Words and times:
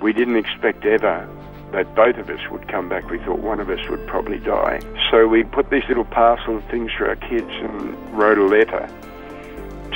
We 0.00 0.12
didn't 0.12 0.36
expect 0.36 0.84
ever 0.84 1.28
that 1.72 1.94
both 1.94 2.16
of 2.16 2.28
us 2.28 2.40
would 2.50 2.68
come 2.68 2.88
back. 2.88 3.08
We 3.08 3.18
thought 3.18 3.38
one 3.38 3.60
of 3.60 3.70
us 3.70 3.88
would 3.88 4.06
probably 4.06 4.38
die. 4.38 4.80
So 5.10 5.26
we 5.26 5.42
put 5.44 5.70
these 5.70 5.84
little 5.88 6.04
parcel 6.04 6.58
of 6.58 6.64
things 6.64 6.90
for 6.96 7.08
our 7.08 7.16
kids 7.16 7.48
and 7.48 7.96
wrote 8.16 8.38
a 8.38 8.44
letter 8.44 8.88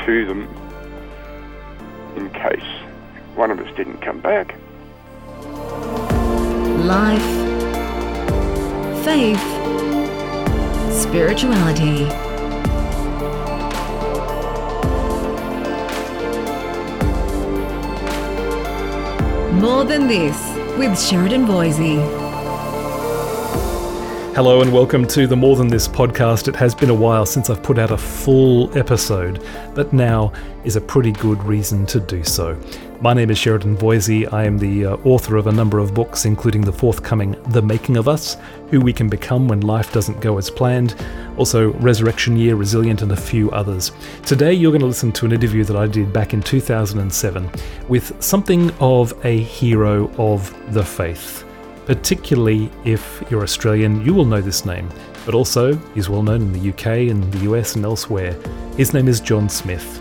to 0.04 0.26
them 0.26 0.48
in 2.16 2.30
case 2.30 2.64
one 3.34 3.50
of 3.50 3.60
us 3.60 3.76
didn't 3.76 3.98
come 3.98 4.20
back. 4.20 4.54
Life, 6.86 7.22
faith, 9.04 9.40
spirituality. 10.92 12.25
More 19.56 19.84
than 19.84 20.06
this 20.06 20.36
with 20.76 21.00
Sheridan 21.00 21.46
Voisey. 21.46 21.96
Hello 24.34 24.60
and 24.60 24.70
welcome 24.70 25.06
to 25.06 25.26
the 25.26 25.34
More 25.34 25.56
Than 25.56 25.68
This 25.68 25.88
podcast. 25.88 26.46
It 26.46 26.54
has 26.56 26.74
been 26.74 26.90
a 26.90 26.94
while 26.94 27.24
since 27.24 27.48
I've 27.48 27.62
put 27.62 27.78
out 27.78 27.90
a 27.90 27.96
full 27.96 28.76
episode, 28.76 29.42
but 29.74 29.94
now 29.94 30.30
is 30.64 30.76
a 30.76 30.80
pretty 30.82 31.10
good 31.12 31.42
reason 31.42 31.86
to 31.86 32.00
do 32.00 32.22
so. 32.22 32.54
My 33.02 33.12
name 33.12 33.30
is 33.30 33.36
Sheridan 33.36 33.76
Voisey. 33.76 34.32
I 34.32 34.44
am 34.44 34.56
the 34.56 34.86
uh, 34.86 34.96
author 35.04 35.36
of 35.36 35.46
a 35.46 35.52
number 35.52 35.78
of 35.78 35.92
books, 35.92 36.24
including 36.24 36.62
the 36.62 36.72
forthcoming 36.72 37.36
The 37.48 37.60
Making 37.60 37.98
of 37.98 38.08
Us 38.08 38.38
Who 38.70 38.80
We 38.80 38.94
Can 38.94 39.10
Become 39.10 39.48
When 39.48 39.60
Life 39.60 39.92
Doesn't 39.92 40.22
Go 40.22 40.38
As 40.38 40.50
Planned, 40.50 40.94
also 41.36 41.74
Resurrection 41.74 42.38
Year, 42.38 42.56
Resilient, 42.56 43.02
and 43.02 43.12
a 43.12 43.16
few 43.16 43.50
others. 43.50 43.92
Today, 44.24 44.54
you're 44.54 44.70
going 44.72 44.80
to 44.80 44.86
listen 44.86 45.12
to 45.12 45.26
an 45.26 45.32
interview 45.32 45.62
that 45.64 45.76
I 45.76 45.86
did 45.86 46.10
back 46.10 46.32
in 46.32 46.40
2007 46.40 47.50
with 47.86 48.22
something 48.22 48.70
of 48.80 49.12
a 49.26 49.40
hero 49.40 50.10
of 50.16 50.54
the 50.72 50.84
faith. 50.84 51.44
Particularly 51.84 52.70
if 52.86 53.22
you're 53.30 53.42
Australian, 53.42 54.02
you 54.06 54.14
will 54.14 54.24
know 54.24 54.40
this 54.40 54.64
name, 54.64 54.88
but 55.26 55.34
also 55.34 55.76
he's 55.94 56.08
well 56.08 56.22
known 56.22 56.40
in 56.40 56.52
the 56.54 56.70
UK 56.70 57.10
and 57.10 57.30
the 57.30 57.50
US 57.50 57.76
and 57.76 57.84
elsewhere. 57.84 58.34
His 58.78 58.94
name 58.94 59.06
is 59.06 59.20
John 59.20 59.50
Smith, 59.50 60.00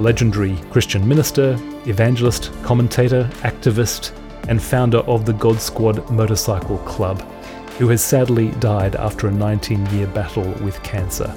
a 0.00 0.02
legendary 0.02 0.56
Christian 0.70 1.06
minister, 1.06 1.58
evangelist, 1.84 2.50
commentator, 2.62 3.24
activist, 3.42 4.12
and 4.48 4.62
founder 4.62 5.00
of 5.00 5.26
the 5.26 5.34
God 5.34 5.60
Squad 5.60 6.10
Motorcycle 6.10 6.78
Club, 6.78 7.20
who 7.76 7.86
has 7.88 8.02
sadly 8.02 8.48
died 8.60 8.96
after 8.96 9.28
a 9.28 9.30
19 9.30 9.84
year 9.90 10.06
battle 10.06 10.50
with 10.64 10.82
cancer. 10.82 11.30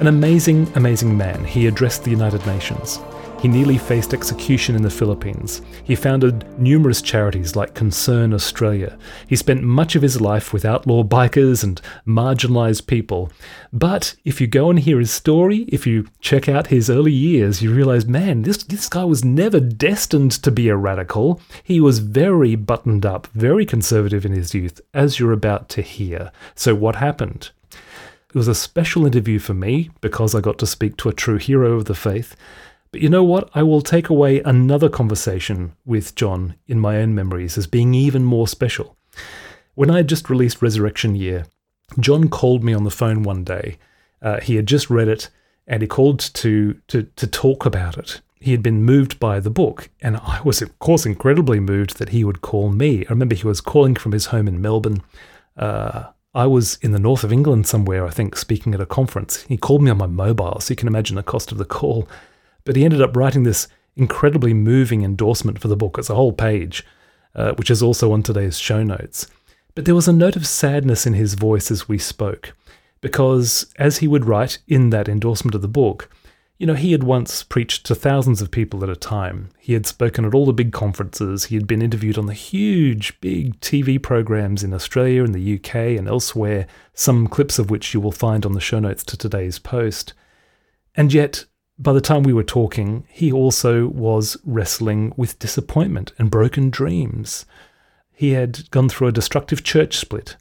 An 0.00 0.08
amazing, 0.08 0.66
amazing 0.74 1.16
man. 1.16 1.44
He 1.44 1.68
addressed 1.68 2.02
the 2.02 2.10
United 2.10 2.44
Nations. 2.44 2.98
He 3.40 3.46
nearly 3.46 3.78
faced 3.78 4.14
execution 4.14 4.74
in 4.74 4.82
the 4.82 4.90
Philippines. 4.90 5.62
He 5.84 5.94
founded 5.94 6.44
numerous 6.58 7.00
charities 7.00 7.54
like 7.54 7.72
Concern 7.72 8.34
Australia. 8.34 8.98
He 9.28 9.36
spent 9.36 9.62
much 9.62 9.94
of 9.94 10.02
his 10.02 10.20
life 10.20 10.52
with 10.52 10.64
outlaw 10.64 11.04
bikers 11.04 11.62
and 11.62 11.80
marginalised 12.04 12.88
people. 12.88 13.30
But 13.72 14.16
if 14.24 14.40
you 14.40 14.48
go 14.48 14.70
and 14.70 14.78
hear 14.80 14.98
his 14.98 15.12
story, 15.12 15.58
if 15.68 15.86
you 15.86 16.08
check 16.20 16.48
out 16.48 16.66
his 16.66 16.90
early 16.90 17.12
years, 17.12 17.62
you 17.62 17.72
realise, 17.72 18.06
man, 18.06 18.42
this, 18.42 18.64
this 18.64 18.88
guy 18.88 19.04
was 19.04 19.24
never 19.24 19.60
destined 19.60 20.32
to 20.42 20.50
be 20.50 20.68
a 20.68 20.76
radical. 20.76 21.40
He 21.62 21.80
was 21.80 22.00
very 22.00 22.56
buttoned 22.56 23.06
up, 23.06 23.28
very 23.28 23.64
conservative 23.64 24.26
in 24.26 24.32
his 24.32 24.52
youth, 24.52 24.80
as 24.92 25.20
you're 25.20 25.30
about 25.30 25.68
to 25.70 25.82
hear. 25.82 26.32
So 26.56 26.74
what 26.74 26.96
happened? 26.96 27.50
It 27.70 28.34
was 28.34 28.48
a 28.48 28.54
special 28.54 29.06
interview 29.06 29.38
for 29.38 29.54
me 29.54 29.90
because 30.00 30.34
I 30.34 30.40
got 30.40 30.58
to 30.58 30.66
speak 30.66 30.96
to 30.98 31.08
a 31.08 31.14
true 31.14 31.38
hero 31.38 31.74
of 31.74 31.84
the 31.84 31.94
faith. 31.94 32.34
But 32.90 33.00
you 33.00 33.08
know 33.08 33.24
what? 33.24 33.50
I 33.54 33.62
will 33.62 33.82
take 33.82 34.08
away 34.08 34.40
another 34.40 34.88
conversation 34.88 35.74
with 35.84 36.14
John 36.14 36.54
in 36.66 36.78
my 36.78 36.98
own 36.98 37.14
memories 37.14 37.58
as 37.58 37.66
being 37.66 37.94
even 37.94 38.24
more 38.24 38.48
special. 38.48 38.96
When 39.74 39.90
I 39.90 39.98
had 39.98 40.08
just 40.08 40.30
released 40.30 40.62
Resurrection 40.62 41.14
Year, 41.14 41.46
John 42.00 42.28
called 42.28 42.64
me 42.64 42.72
on 42.74 42.84
the 42.84 42.90
phone 42.90 43.22
one 43.22 43.44
day. 43.44 43.78
Uh, 44.20 44.40
he 44.40 44.56
had 44.56 44.66
just 44.66 44.90
read 44.90 45.08
it 45.08 45.30
and 45.66 45.82
he 45.82 45.88
called 45.88 46.18
to, 46.18 46.80
to, 46.88 47.02
to 47.16 47.26
talk 47.26 47.66
about 47.66 47.98
it. 47.98 48.20
He 48.40 48.52
had 48.52 48.62
been 48.62 48.84
moved 48.84 49.18
by 49.18 49.40
the 49.40 49.50
book, 49.50 49.90
and 50.00 50.16
I 50.16 50.40
was, 50.44 50.62
of 50.62 50.78
course, 50.78 51.04
incredibly 51.04 51.60
moved 51.60 51.98
that 51.98 52.10
he 52.10 52.24
would 52.24 52.40
call 52.40 52.70
me. 52.70 53.04
I 53.04 53.10
remember 53.10 53.34
he 53.34 53.46
was 53.46 53.60
calling 53.60 53.96
from 53.96 54.12
his 54.12 54.26
home 54.26 54.46
in 54.48 54.62
Melbourne. 54.62 55.02
Uh, 55.56 56.04
I 56.34 56.46
was 56.46 56.78
in 56.80 56.92
the 56.92 57.00
north 57.00 57.24
of 57.24 57.32
England 57.32 57.66
somewhere, 57.66 58.06
I 58.06 58.10
think, 58.10 58.36
speaking 58.36 58.74
at 58.74 58.80
a 58.80 58.86
conference. 58.86 59.42
He 59.42 59.56
called 59.56 59.82
me 59.82 59.90
on 59.90 59.98
my 59.98 60.06
mobile, 60.06 60.60
so 60.60 60.72
you 60.72 60.76
can 60.76 60.88
imagine 60.88 61.16
the 61.16 61.22
cost 61.22 61.50
of 61.50 61.58
the 61.58 61.64
call. 61.64 62.08
But 62.64 62.76
he 62.76 62.84
ended 62.84 63.02
up 63.02 63.16
writing 63.16 63.42
this 63.42 63.68
incredibly 63.96 64.54
moving 64.54 65.02
endorsement 65.02 65.60
for 65.60 65.68
the 65.68 65.76
book. 65.76 65.96
It's 65.98 66.10
a 66.10 66.14
whole 66.14 66.32
page, 66.32 66.84
uh, 67.34 67.52
which 67.54 67.70
is 67.70 67.82
also 67.82 68.12
on 68.12 68.22
today's 68.22 68.58
show 68.58 68.82
notes. 68.82 69.26
But 69.74 69.84
there 69.84 69.94
was 69.94 70.08
a 70.08 70.12
note 70.12 70.36
of 70.36 70.46
sadness 70.46 71.06
in 71.06 71.14
his 71.14 71.34
voice 71.34 71.70
as 71.70 71.88
we 71.88 71.98
spoke, 71.98 72.54
because 73.00 73.72
as 73.78 73.98
he 73.98 74.08
would 74.08 74.24
write 74.24 74.58
in 74.66 74.90
that 74.90 75.08
endorsement 75.08 75.54
of 75.54 75.62
the 75.62 75.68
book, 75.68 76.10
you 76.58 76.66
know, 76.66 76.74
he 76.74 76.90
had 76.90 77.04
once 77.04 77.44
preached 77.44 77.86
to 77.86 77.94
thousands 77.94 78.42
of 78.42 78.50
people 78.50 78.82
at 78.82 78.90
a 78.90 78.96
time. 78.96 79.50
He 79.60 79.74
had 79.74 79.86
spoken 79.86 80.24
at 80.24 80.34
all 80.34 80.44
the 80.44 80.52
big 80.52 80.72
conferences. 80.72 81.44
He 81.44 81.54
had 81.54 81.68
been 81.68 81.80
interviewed 81.80 82.18
on 82.18 82.26
the 82.26 82.34
huge, 82.34 83.18
big 83.20 83.60
TV 83.60 84.02
programs 84.02 84.64
in 84.64 84.74
Australia 84.74 85.22
and 85.22 85.32
the 85.32 85.54
UK 85.54 85.96
and 85.96 86.08
elsewhere, 86.08 86.66
some 86.94 87.28
clips 87.28 87.60
of 87.60 87.70
which 87.70 87.94
you 87.94 88.00
will 88.00 88.10
find 88.10 88.44
on 88.44 88.54
the 88.54 88.60
show 88.60 88.80
notes 88.80 89.04
to 89.04 89.16
today's 89.16 89.60
post. 89.60 90.14
And 90.96 91.12
yet, 91.12 91.44
by 91.78 91.92
the 91.92 92.00
time 92.00 92.24
we 92.24 92.32
were 92.32 92.44
talking, 92.44 93.04
he 93.08 93.30
also 93.30 93.86
was 93.88 94.36
wrestling 94.44 95.12
with 95.16 95.38
disappointment 95.38 96.12
and 96.18 96.30
broken 96.30 96.70
dreams. 96.70 97.46
He 98.12 98.30
had 98.30 98.68
gone 98.70 98.88
through 98.88 99.08
a 99.08 99.12
destructive 99.12 99.62
church 99.62 99.96
split. 99.96 100.36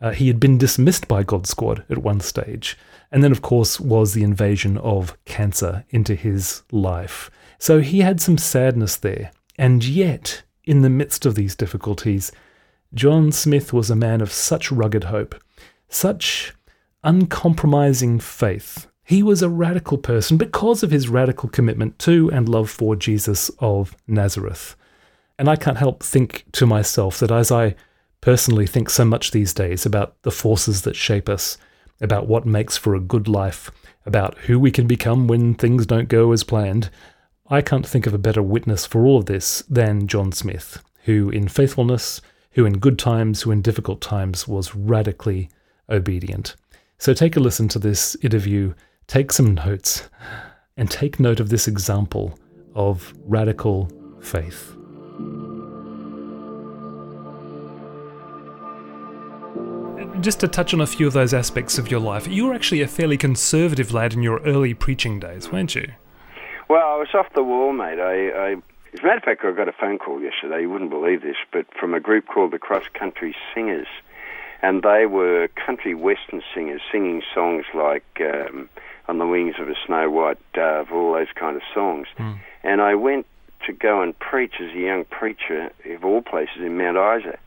Uh, 0.00 0.12
he 0.12 0.28
had 0.28 0.38
been 0.38 0.58
dismissed 0.58 1.08
by 1.08 1.24
God 1.24 1.46
Squad 1.46 1.84
at 1.90 1.98
one 1.98 2.20
stage. 2.20 2.78
And 3.10 3.24
then, 3.24 3.32
of 3.32 3.42
course, 3.42 3.80
was 3.80 4.12
the 4.12 4.22
invasion 4.22 4.78
of 4.78 5.16
cancer 5.24 5.84
into 5.90 6.14
his 6.14 6.62
life. 6.70 7.30
So 7.58 7.80
he 7.80 8.00
had 8.00 8.20
some 8.20 8.38
sadness 8.38 8.96
there. 8.96 9.32
And 9.58 9.84
yet, 9.84 10.42
in 10.64 10.82
the 10.82 10.90
midst 10.90 11.26
of 11.26 11.34
these 11.34 11.56
difficulties, 11.56 12.30
John 12.94 13.32
Smith 13.32 13.72
was 13.72 13.90
a 13.90 13.96
man 13.96 14.20
of 14.20 14.30
such 14.30 14.70
rugged 14.70 15.04
hope, 15.04 15.34
such 15.88 16.54
uncompromising 17.02 18.20
faith 18.20 18.86
he 19.06 19.22
was 19.22 19.40
a 19.40 19.48
radical 19.48 19.98
person 19.98 20.36
because 20.36 20.82
of 20.82 20.90
his 20.90 21.08
radical 21.08 21.48
commitment 21.48 21.96
to 22.00 22.28
and 22.32 22.48
love 22.48 22.68
for 22.68 22.96
Jesus 22.96 23.52
of 23.60 23.96
Nazareth. 24.08 24.74
And 25.38 25.48
I 25.48 25.54
can't 25.54 25.78
help 25.78 26.02
think 26.02 26.44
to 26.52 26.66
myself 26.66 27.20
that 27.20 27.30
as 27.30 27.52
I 27.52 27.76
personally 28.20 28.66
think 28.66 28.90
so 28.90 29.04
much 29.04 29.30
these 29.30 29.54
days 29.54 29.86
about 29.86 30.20
the 30.22 30.32
forces 30.32 30.82
that 30.82 30.96
shape 30.96 31.28
us, 31.28 31.56
about 32.00 32.26
what 32.26 32.46
makes 32.46 32.76
for 32.76 32.96
a 32.96 33.00
good 33.00 33.28
life, 33.28 33.70
about 34.04 34.36
who 34.38 34.58
we 34.58 34.72
can 34.72 34.88
become 34.88 35.28
when 35.28 35.54
things 35.54 35.86
don't 35.86 36.08
go 36.08 36.32
as 36.32 36.42
planned, 36.42 36.90
I 37.48 37.62
can't 37.62 37.86
think 37.86 38.08
of 38.08 38.14
a 38.14 38.18
better 38.18 38.42
witness 38.42 38.86
for 38.86 39.06
all 39.06 39.18
of 39.18 39.26
this 39.26 39.62
than 39.68 40.08
John 40.08 40.32
Smith, 40.32 40.82
who 41.04 41.30
in 41.30 41.46
faithfulness, 41.46 42.20
who 42.52 42.66
in 42.66 42.78
good 42.78 42.98
times, 42.98 43.42
who 43.42 43.52
in 43.52 43.62
difficult 43.62 44.00
times 44.00 44.48
was 44.48 44.74
radically 44.74 45.48
obedient. 45.88 46.56
So 46.98 47.14
take 47.14 47.36
a 47.36 47.40
listen 47.40 47.68
to 47.68 47.78
this 47.78 48.16
interview 48.20 48.74
Take 49.06 49.30
some 49.32 49.54
notes 49.54 50.08
and 50.76 50.90
take 50.90 51.20
note 51.20 51.38
of 51.38 51.48
this 51.48 51.68
example 51.68 52.36
of 52.74 53.14
radical 53.24 53.88
faith. 54.20 54.76
Just 60.20 60.40
to 60.40 60.48
touch 60.48 60.74
on 60.74 60.80
a 60.80 60.86
few 60.86 61.06
of 61.06 61.12
those 61.12 61.32
aspects 61.32 61.78
of 61.78 61.88
your 61.88 62.00
life, 62.00 62.26
you 62.26 62.46
were 62.46 62.54
actually 62.54 62.82
a 62.82 62.88
fairly 62.88 63.16
conservative 63.16 63.92
lad 63.92 64.12
in 64.12 64.22
your 64.22 64.40
early 64.40 64.74
preaching 64.74 65.20
days, 65.20 65.52
weren't 65.52 65.76
you? 65.76 65.92
Well, 66.68 66.84
I 66.84 66.96
was 66.96 67.08
off 67.14 67.32
the 67.34 67.44
wall, 67.44 67.72
mate. 67.72 68.00
I, 68.00 68.30
I, 68.30 68.50
as 68.92 69.00
a 69.00 69.02
matter 69.02 69.18
of 69.18 69.22
fact, 69.22 69.44
I 69.44 69.52
got 69.52 69.68
a 69.68 69.72
phone 69.72 69.98
call 69.98 70.20
yesterday. 70.20 70.62
You 70.62 70.70
wouldn't 70.70 70.90
believe 70.90 71.22
this, 71.22 71.36
but 71.52 71.66
from 71.78 71.94
a 71.94 72.00
group 72.00 72.26
called 72.26 72.50
the 72.50 72.58
Cross 72.58 72.86
Country 72.98 73.36
Singers, 73.54 73.86
and 74.62 74.82
they 74.82 75.06
were 75.06 75.48
country 75.64 75.94
western 75.94 76.42
singers 76.52 76.80
singing 76.90 77.22
songs 77.32 77.66
like 77.72 78.20
um, 78.20 78.68
on 79.08 79.18
the 79.18 79.26
wings 79.26 79.54
of 79.58 79.68
a 79.68 79.74
snow 79.86 80.10
white 80.10 80.38
dove, 80.52 80.90
all 80.92 81.12
those 81.12 81.32
kind 81.34 81.56
of 81.56 81.62
songs. 81.72 82.08
Mm. 82.18 82.38
And 82.62 82.80
I 82.80 82.94
went 82.94 83.26
to 83.66 83.72
go 83.72 84.02
and 84.02 84.18
preach 84.18 84.54
as 84.60 84.74
a 84.74 84.78
young 84.78 85.04
preacher 85.04 85.70
of 85.84 86.04
all 86.04 86.22
places 86.22 86.58
in 86.58 86.76
Mount 86.76 86.96
Isa. 86.96 87.38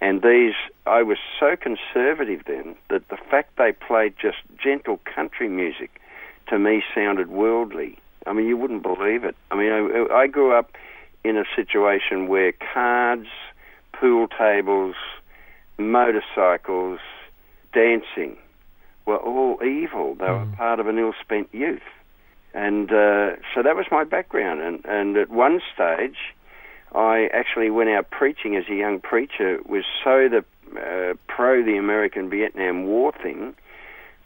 And 0.00 0.22
these, 0.22 0.54
I 0.86 1.02
was 1.02 1.18
so 1.40 1.56
conservative 1.56 2.42
then 2.46 2.76
that 2.88 3.08
the 3.08 3.16
fact 3.30 3.56
they 3.56 3.72
played 3.72 4.14
just 4.20 4.38
gentle 4.62 5.00
country 5.04 5.48
music 5.48 6.00
to 6.48 6.58
me 6.58 6.82
sounded 6.94 7.28
worldly. 7.28 7.98
I 8.26 8.32
mean, 8.32 8.46
you 8.46 8.56
wouldn't 8.56 8.82
believe 8.82 9.24
it. 9.24 9.36
I 9.50 9.56
mean, 9.56 9.72
I, 9.72 10.14
I 10.14 10.26
grew 10.26 10.56
up 10.56 10.72
in 11.24 11.36
a 11.36 11.44
situation 11.56 12.28
where 12.28 12.52
cards, 12.52 13.28
pool 13.92 14.28
tables, 14.28 14.94
motorcycles, 15.78 17.00
dancing, 17.72 18.36
were 19.08 19.16
all 19.16 19.58
evil. 19.62 20.14
They 20.14 20.26
mm. 20.26 20.50
were 20.50 20.56
part 20.56 20.78
of 20.78 20.86
an 20.86 20.98
ill-spent 20.98 21.48
youth, 21.52 21.88
and 22.54 22.90
uh, 22.92 23.36
so 23.54 23.62
that 23.62 23.74
was 23.74 23.86
my 23.90 24.04
background. 24.04 24.60
And, 24.60 24.84
and 24.84 25.16
at 25.16 25.30
one 25.30 25.60
stage, 25.74 26.18
I 26.94 27.28
actually 27.32 27.70
went 27.70 27.90
out 27.90 28.10
preaching 28.10 28.54
as 28.54 28.64
a 28.70 28.74
young 28.74 29.00
preacher 29.00 29.58
was 29.66 29.84
so 30.04 30.28
the 30.28 30.44
uh, 30.78 31.14
pro 31.26 31.64
the 31.64 31.76
American 31.76 32.28
Vietnam 32.28 32.84
War 32.84 33.12
thing 33.22 33.54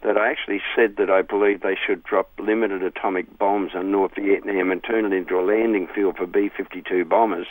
that 0.03 0.17
I 0.17 0.31
actually 0.31 0.61
said 0.75 0.97
that 0.97 1.11
I 1.11 1.23
believe 1.23 1.61
they 1.61 1.77
should 1.87 2.03
drop 2.03 2.31
limited 2.39 2.83
atomic 2.83 3.39
bombs 3.39 3.73
on 3.75 3.91
North 3.93 4.15
Vietnam 4.17 4.71
and 4.71 4.83
turn 4.83 5.05
it 5.05 5.13
into 5.13 5.39
a 5.39 5.43
landing 5.43 5.87
field 5.95 6.17
for 6.17 6.27
B 6.27 6.51
52 6.57 7.05
bombers 7.05 7.47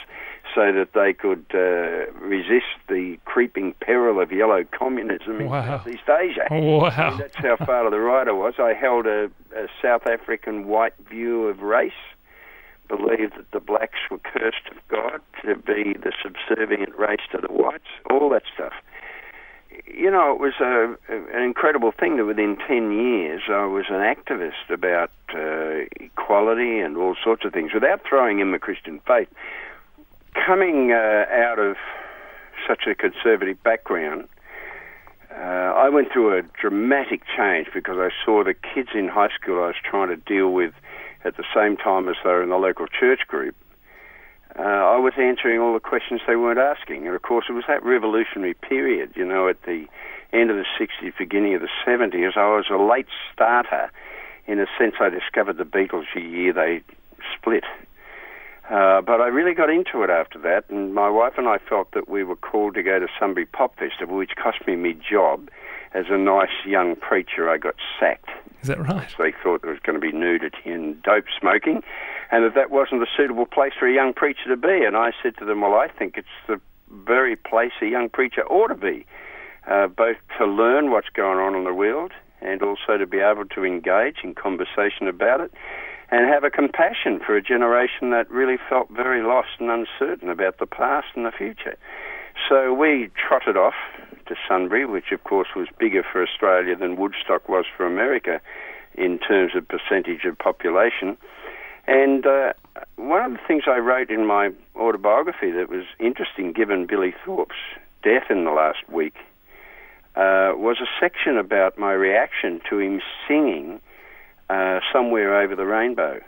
so 0.54 0.72
that 0.74 0.90
they 0.94 1.14
could 1.14 1.46
uh, 1.54 2.12
resist 2.20 2.76
the 2.90 3.18
creeping 3.26 3.74
peril 3.80 4.20
of 4.20 4.32
yellow 4.32 4.66
communism 4.78 5.46
wow. 5.46 5.62
in 5.62 5.66
Southeast 5.66 6.10
Asia. 6.10 6.48
Wow. 6.52 7.12
And 7.12 7.20
that's 7.20 7.38
how 7.38 7.56
far 7.58 7.84
to 7.84 7.90
the 7.90 8.00
right 8.00 8.28
I 8.28 8.32
was. 8.32 8.56
I 8.60 8.74
held 8.74 9.06
a, 9.06 9.32
a 9.56 9.68
South 9.82 10.06
African 10.06 10.68
white 10.68 10.94
view 11.10 11.48
of 11.48 11.62
race 11.62 11.94
believed 12.90 13.38
that 13.38 13.50
the 13.54 13.62
blacks 13.62 14.00
were 14.10 14.20
cursed 14.20 14.68
of 14.70 14.78
God 14.90 15.22
to 15.46 15.56
be 15.56 15.94
the 15.94 16.12
subservient 16.22 16.98
race 16.98 17.22
to 17.32 17.38
the 17.38 17.48
whites, 17.48 17.88
all 18.10 18.30
that 18.30 18.44
stuff 18.54 18.74
you 19.88 20.10
know, 20.12 20.34
it 20.34 20.40
was 20.40 20.54
a, 20.60 20.96
an 21.10 21.44
incredible 21.44 21.92
thing 21.92 22.18
that 22.18 22.26
within 22.26 22.58
10 22.68 22.92
years 22.92 23.42
I 23.50 23.66
was 23.66 23.86
an 23.90 23.96
activist 23.96 24.70
about 24.70 25.12
uh, 25.34 25.86
equality 26.00 26.80
and 26.80 26.98
all 26.98 27.16
sorts 27.24 27.46
of 27.46 27.54
things 27.54 27.74
without 27.74 28.02
throwing 28.08 28.40
in 28.40 28.52
the 28.52 28.60
Christian 28.60 29.00
faith. 29.08 29.30
Coming 30.34 30.92
uh, 30.92 31.26
out 31.32 31.60
of 31.60 31.78
such 32.68 32.88
a 32.88 32.96
conservative 32.96 33.62
background, 33.64 34.28
uh, 35.32 35.74
I 35.76 35.90
went 35.90 36.12
through 36.12 36.38
a 36.38 36.42
dramatic 36.42 37.24
change 37.36 37.68
because 37.74 37.98
I 37.98 38.10
saw 38.26 38.44
the 38.44 38.54
kids 38.54 38.90
in 38.94 39.08
high 39.08 39.30
school 39.30 39.64
I 39.64 39.68
was 39.68 39.76
trying 39.84 40.10
to 40.10 40.18
deal 40.18 40.52
with 40.52 40.74
at 41.24 41.38
the 41.38 41.44
same 41.56 41.78
time 41.78 42.10
as 42.10 42.16
they 42.24 42.30
were 42.30 42.44
in 42.44 42.50
the 42.50 42.58
local 42.58 42.88
church 42.88 43.22
group 43.28 43.56
uh, 44.58 44.62
I 44.62 44.98
was 44.98 45.14
answering 45.18 45.60
all 45.60 45.74
the 45.74 45.80
questions 45.80 46.22
they 46.28 46.36
weren't 46.36 46.60
asking. 46.60 47.08
And 47.08 47.16
of 47.16 47.22
course, 47.22 47.46
it 47.50 47.54
was 47.54 47.64
that 47.68 47.84
revolutionary 47.84 48.54
period, 48.54 49.14
you 49.16 49.26
know, 49.26 49.48
at 49.48 49.62
the 49.64 49.86
end 50.34 50.50
of 50.50 50.58
the 50.58 50.66
60s, 50.80 51.18
beginning 51.18 51.56
of 51.56 51.62
the 51.62 51.70
70s. 51.86 52.38
I 52.38 52.56
was 52.56 52.66
a 52.72 52.78
late 52.78 53.08
starter. 53.34 53.92
In 54.48 54.60
a 54.60 54.66
sense, 54.78 54.96
I 55.00 55.10
discovered 55.10 55.58
the 55.58 55.64
Beatles 55.64 56.06
the 56.14 56.22
year 56.22 56.54
they 56.54 56.82
split. 57.38 57.64
Uh, 58.70 59.02
but 59.02 59.20
I 59.20 59.28
really 59.28 59.54
got 59.54 59.70
into 59.70 60.02
it 60.04 60.10
after 60.10 60.40
that, 60.40 60.64
and 60.70 60.94
my 60.94 61.10
wife 61.10 61.34
and 61.38 61.48
I 61.48 61.58
felt 61.58 61.92
that 61.92 62.08
we 62.08 62.24
were 62.24 62.38
called 62.38 62.76
to 62.76 62.84
go 62.84 63.00
to 63.00 63.08
Sunbury 63.20 63.46
Pop 63.46 63.78
Festival, 63.78 64.16
which 64.16 64.32
cost 64.42 64.66
me 64.66 64.76
my 64.76 64.94
job. 64.94 65.50
As 65.94 66.06
a 66.10 66.18
nice 66.18 66.66
young 66.66 66.96
preacher, 66.96 67.50
I 67.50 67.58
got 67.58 67.76
sacked. 68.00 68.30
Is 68.62 68.70
that 68.70 68.80
right? 68.80 69.14
They 69.18 69.34
thought 69.44 69.62
there 69.62 69.72
was 69.72 69.82
going 69.82 70.00
to 70.00 70.00
be 70.00 70.14
nudity 70.14 70.70
and 70.70 71.02
dope 71.04 71.26
smoking, 71.38 71.84
and 72.32 72.46
that 72.46 72.56
that 72.56 72.72
wasn't 72.72 73.04
a 73.04 73.08
suitable 73.16 73.46
place 73.46 73.74
for 73.78 73.88
a 73.88 73.94
young 73.94 74.14
preacher 74.14 74.48
to 74.48 74.58
be. 74.58 74.86
And 74.86 74.96
I 74.96 75.12
said 75.22 75.38
to 75.38 75.46
them, 75.46 75.62
well, 75.62 75.76
I 75.76 75.88
think 75.88 76.18
it's 76.18 76.28
the 76.48 76.60
very 76.90 77.36
place 77.36 77.72
a 77.82 77.86
young 77.86 78.10
preacher 78.10 78.46
ought 78.48 78.70
to 78.70 78.76
be, 78.76 79.06
uh, 79.68 79.88
both 79.88 80.18
to 80.38 80.46
learn 80.46 80.92
what's 80.92 81.10
going 81.10 81.40
on 81.40 81.56
in 81.56 81.66
the 81.66 81.74
world 81.74 82.12
and 82.42 82.64
also 82.64 82.98
to 82.98 83.06
be 83.06 83.20
able 83.20 83.46
to 83.46 83.64
engage 83.64 84.18
in 84.24 84.34
conversation 84.34 85.08
about 85.08 85.42
it 85.42 85.52
and 86.10 86.28
have 86.28 86.44
a 86.44 86.50
compassion 86.50 87.20
for 87.26 87.38
a 87.38 87.42
generation 87.42 88.10
that 88.12 88.30
really 88.30 88.58
felt 88.70 88.90
very 88.90 89.22
lost 89.22 89.50
and 89.60 89.70
uncertain 89.70 90.30
about 90.30 90.58
the 90.58 90.66
past 90.66 91.08
and 91.16 91.26
the 91.26 91.32
future. 91.32 91.78
So 92.50 92.74
we 92.74 93.10
trotted 93.16 93.56
off 93.56 93.76
to 94.28 94.36
Sunbury, 94.48 94.86
which 94.86 95.12
of 95.12 95.24
course 95.24 95.50
was 95.56 95.68
bigger 95.80 96.04
for 96.04 96.24
Australia 96.24 96.76
than 96.76 96.96
Woodstock 96.96 97.48
was 97.48 97.66
for 97.76 97.86
America 97.86 98.42
in 98.96 99.20
terms 99.20 99.54
of 99.56 99.68
percentage 99.68 100.26
of 100.26 100.38
population. 100.38 101.18
And 101.88 102.26
uh, 102.26 102.54
one 102.96 103.24
of 103.24 103.32
the 103.32 103.40
things 103.48 103.64
I 103.68 103.78
wrote 103.78 104.10
in 104.10 104.26
my 104.26 104.52
autobiography 104.76 105.52
that 105.52 105.70
was 105.70 105.86
interesting, 106.00 106.54
given 106.54 106.86
Billy 106.86 107.14
Thorpe's 107.26 107.56
death 108.04 108.30
in 108.30 108.46
the 108.46 108.52
last 108.52 108.88
week, 108.90 109.16
uh, 110.16 110.54
was 110.56 110.78
a 110.82 110.88
section 111.00 111.38
about 111.38 111.78
my 111.78 111.94
reaction 111.94 112.62
to 112.70 112.80
him 112.80 113.02
singing 113.28 113.80
uh, 114.50 114.80
somewhere 114.92 115.42
over 115.42 115.56
the 115.56 115.66
rainbow. 115.66 116.22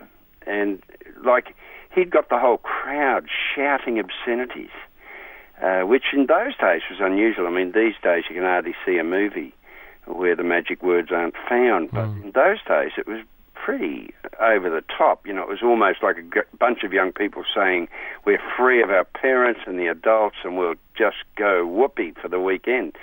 And 0.47 0.81
like, 1.23 1.55
he'd 1.94 2.09
got 2.09 2.29
the 2.29 2.39
whole 2.39 2.57
crowd 2.57 3.27
shouting 3.55 4.00
obscenities 4.00 4.71
uh, 5.61 5.81
which 5.81 6.05
in 6.13 6.25
those 6.25 6.55
days 6.57 6.81
was 6.89 7.00
unusual. 7.00 7.47
I 7.47 7.51
mean, 7.51 7.71
these 7.71 7.95
days 8.03 8.25
you 8.29 8.35
can 8.35 8.44
hardly 8.44 8.75
see 8.85 8.97
a 8.97 9.03
movie 9.03 9.53
where 10.05 10.35
the 10.35 10.44
magic 10.44 10.83
words 10.83 11.09
aren't 11.11 11.35
found, 11.47 11.91
but 11.91 12.05
mm. 12.05 12.23
in 12.23 12.31
those 12.31 12.57
days 12.67 12.91
it 12.97 13.07
was 13.07 13.19
pretty 13.63 14.13
over 14.42 14.69
the 14.69 14.83
top. 14.95 15.25
You 15.25 15.33
know, 15.33 15.44
it 15.44 15.48
was 15.48 15.63
almost 15.63 16.04
like 16.04 16.18
a 16.18 16.21
g- 16.21 16.57
bunch 16.60 16.83
of 16.83 16.92
young 16.92 17.13
people 17.13 17.44
saying, 17.56 17.88
"We're 18.25 18.42
free 18.57 18.83
of 18.83 18.89
our 18.89 19.06
parents 19.06 19.62
and 19.65 19.80
the 19.80 19.88
adults, 19.88 20.36
and 20.44 20.57
we'll 20.57 20.75
just 20.95 21.24
go 21.36 21.65
whoopee 21.65 22.13
for 22.21 22.27
the 22.27 22.42
weekend." 22.42 22.98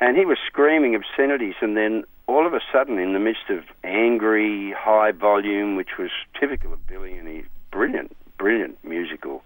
And 0.00 0.16
he 0.16 0.24
was 0.24 0.38
screaming 0.46 0.94
obscenities, 0.94 1.56
and 1.60 1.76
then 1.76 2.04
all 2.26 2.46
of 2.46 2.54
a 2.54 2.60
sudden, 2.72 2.98
in 2.98 3.12
the 3.12 3.18
midst 3.18 3.50
of 3.50 3.64
angry, 3.84 4.72
high 4.72 5.12
volume, 5.12 5.76
which 5.76 5.98
was 5.98 6.10
typical 6.38 6.72
of 6.72 6.86
Billy 6.86 7.16
and 7.16 7.28
his 7.28 7.44
brilliant, 7.70 8.16
brilliant 8.38 8.82
musical 8.84 9.42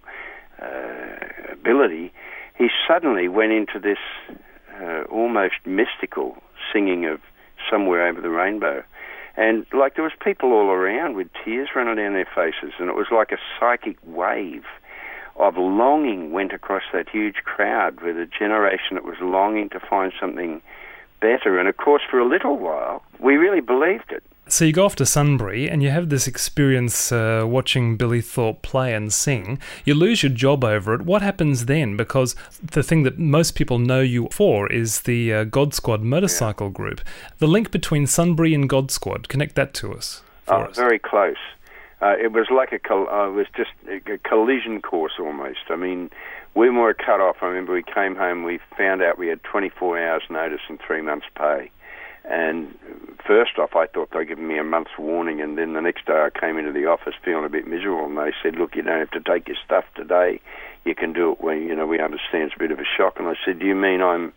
uh, 0.61 1.51
ability, 1.51 2.13
he 2.57 2.69
suddenly 2.87 3.27
went 3.27 3.51
into 3.51 3.79
this 3.79 3.97
uh, 4.81 5.03
almost 5.09 5.55
mystical 5.65 6.37
singing 6.71 7.05
of 7.05 7.19
somewhere 7.69 8.07
over 8.07 8.21
the 8.21 8.29
rainbow. 8.29 8.83
And 9.35 9.65
like 9.73 9.95
there 9.95 10.03
was 10.03 10.13
people 10.23 10.51
all 10.51 10.69
around 10.69 11.15
with 11.15 11.27
tears 11.43 11.69
running 11.75 11.95
down 11.95 12.13
their 12.13 12.27
faces, 12.35 12.73
and 12.79 12.89
it 12.89 12.95
was 12.95 13.07
like 13.11 13.31
a 13.31 13.37
psychic 13.59 13.97
wave 14.05 14.65
of 15.35 15.57
longing 15.57 16.31
went 16.31 16.53
across 16.53 16.83
that 16.93 17.09
huge 17.09 17.37
crowd 17.43 18.01
with 18.01 18.17
a 18.17 18.27
generation 18.27 18.93
that 18.93 19.03
was 19.03 19.17
longing 19.19 19.69
to 19.69 19.79
find 19.79 20.13
something 20.19 20.61
better. 21.19 21.57
And 21.57 21.67
of 21.67 21.77
course, 21.77 22.03
for 22.09 22.19
a 22.19 22.27
little 22.27 22.57
while, 22.57 23.03
we 23.19 23.37
really 23.37 23.61
believed 23.61 24.11
it. 24.11 24.23
So 24.47 24.65
you 24.65 24.73
go 24.73 24.85
off 24.85 24.95
to 24.97 25.05
Sunbury 25.05 25.69
and 25.69 25.81
you 25.81 25.89
have 25.89 26.09
this 26.09 26.27
experience 26.27 27.11
uh, 27.11 27.45
watching 27.47 27.95
Billy 27.95 28.19
Thorpe 28.19 28.61
play 28.61 28.93
and 28.93 29.11
sing. 29.11 29.57
You 29.85 29.93
lose 29.95 30.21
your 30.21 30.31
job 30.31 30.65
over 30.65 30.93
it. 30.93 31.03
What 31.03 31.21
happens 31.21 31.65
then? 31.65 31.95
Because 31.95 32.35
the 32.61 32.83
thing 32.83 33.03
that 33.03 33.17
most 33.17 33.55
people 33.55 33.79
know 33.79 34.01
you 34.01 34.27
for 34.31 34.69
is 34.71 35.01
the 35.01 35.33
uh, 35.33 35.43
God 35.45 35.73
Squad 35.73 36.01
motorcycle 36.01 36.67
yeah. 36.67 36.73
group. 36.73 37.01
The 37.39 37.47
link 37.47 37.71
between 37.71 38.05
Sunbury 38.05 38.53
and 38.53 38.67
God 38.67 38.91
Squad, 38.91 39.29
connect 39.29 39.55
that 39.55 39.73
to 39.75 39.93
us. 39.93 40.21
Oh, 40.49 40.63
us. 40.63 40.75
very 40.75 40.99
close. 40.99 41.37
Uh, 42.01 42.15
it 42.21 42.33
was 42.33 42.47
like 42.51 42.73
a 42.73 42.79
col- 42.79 43.07
uh, 43.07 43.29
it 43.29 43.33
was 43.33 43.47
just 43.55 43.71
a 43.87 44.17
collision 44.19 44.81
course 44.81 45.13
almost. 45.19 45.69
I 45.69 45.77
mean, 45.77 46.09
we 46.53 46.69
were 46.69 46.93
cut 46.93 47.21
off. 47.21 47.37
I 47.41 47.45
remember 47.45 47.73
we 47.73 47.83
came 47.83 48.15
home, 48.15 48.43
we 48.43 48.59
found 48.77 49.01
out 49.01 49.17
we 49.17 49.29
had 49.29 49.41
24 49.45 50.05
hours 50.05 50.23
notice 50.29 50.59
and 50.67 50.79
three 50.85 51.01
months 51.01 51.27
pay 51.33 51.71
and 52.23 52.73
first 53.25 53.57
off, 53.57 53.75
I 53.75 53.87
thought 53.87 54.11
they'd 54.11 54.27
given 54.27 54.47
me 54.47 54.57
a 54.57 54.63
month's 54.63 54.97
warning, 54.97 55.41
and 55.41 55.57
then 55.57 55.73
the 55.73 55.81
next 55.81 56.05
day 56.05 56.13
I 56.13 56.29
came 56.29 56.57
into 56.57 56.71
the 56.71 56.85
office 56.85 57.15
feeling 57.23 57.45
a 57.45 57.49
bit 57.49 57.67
miserable, 57.67 58.05
and 58.05 58.17
they 58.17 58.33
said, 58.41 58.55
"Look, 58.55 58.75
you 58.75 58.81
don't 58.81 58.99
have 58.99 59.11
to 59.11 59.19
take 59.19 59.47
your 59.47 59.57
stuff 59.63 59.85
today. 59.95 60.39
You 60.85 60.95
can 60.95 61.13
do 61.13 61.31
it 61.31 61.41
when 61.41 61.63
you 61.63 61.75
know 61.75 61.85
we 61.85 61.99
understand 61.99 62.45
it's 62.45 62.55
a 62.55 62.59
bit 62.59 62.71
of 62.71 62.79
a 62.79 62.85
shock." 62.85 63.19
And 63.19 63.27
I 63.27 63.35
said, 63.43 63.59
"Do 63.59 63.65
you 63.65 63.75
mean 63.75 64.01
I'm 64.01 64.33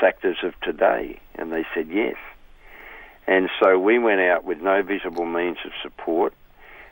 sacked 0.00 0.24
as 0.24 0.42
of 0.42 0.58
today?" 0.60 1.20
And 1.36 1.52
they 1.52 1.66
said, 1.74 1.88
"Yes." 1.88 2.16
And 3.26 3.48
so 3.60 3.78
we 3.78 3.98
went 3.98 4.20
out 4.20 4.44
with 4.44 4.60
no 4.60 4.82
visible 4.82 5.24
means 5.24 5.58
of 5.64 5.72
support. 5.82 6.32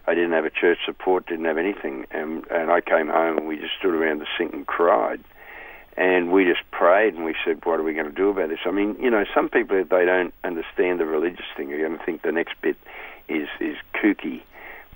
I 0.07 0.15
didn't 0.15 0.33
have 0.33 0.45
a 0.45 0.51
church 0.51 0.79
support, 0.87 1.27
didn't 1.27 1.45
have 1.47 1.59
anything, 1.59 2.07
and 2.11 2.47
and 2.51 2.71
I 2.71 2.81
came 2.81 3.09
home 3.09 3.39
and 3.39 3.49
we 3.49 3.57
just 3.57 3.75
stood 3.79 3.95
around 3.95 4.21
the 4.21 4.27
sink 4.37 4.53
and 4.53 4.67
cried. 4.67 5.21
And 5.99 6.31
we 6.31 6.45
just 6.45 6.63
prayed 6.71 7.15
and 7.15 7.25
we 7.25 7.35
said, 7.45 7.65
what 7.65 7.81
are 7.81 7.83
we 7.83 7.93
going 7.93 8.07
to 8.07 8.13
do 8.13 8.29
about 8.29 8.51
this? 8.51 8.61
I 8.65 8.71
mean, 8.71 8.97
you 9.01 9.11
know, 9.11 9.25
some 9.35 9.49
people, 9.49 9.77
if 9.77 9.89
they 9.89 10.05
don't 10.05 10.33
understand 10.45 11.01
the 11.01 11.07
religious 11.07 11.45
thing, 11.57 11.73
are 11.73 11.79
going 11.79 11.99
to 11.99 12.05
think 12.05 12.23
the 12.23 12.31
next 12.31 12.55
bit 12.63 12.77
is, 13.29 13.49
is 13.59 13.77
kooky. 13.95 14.43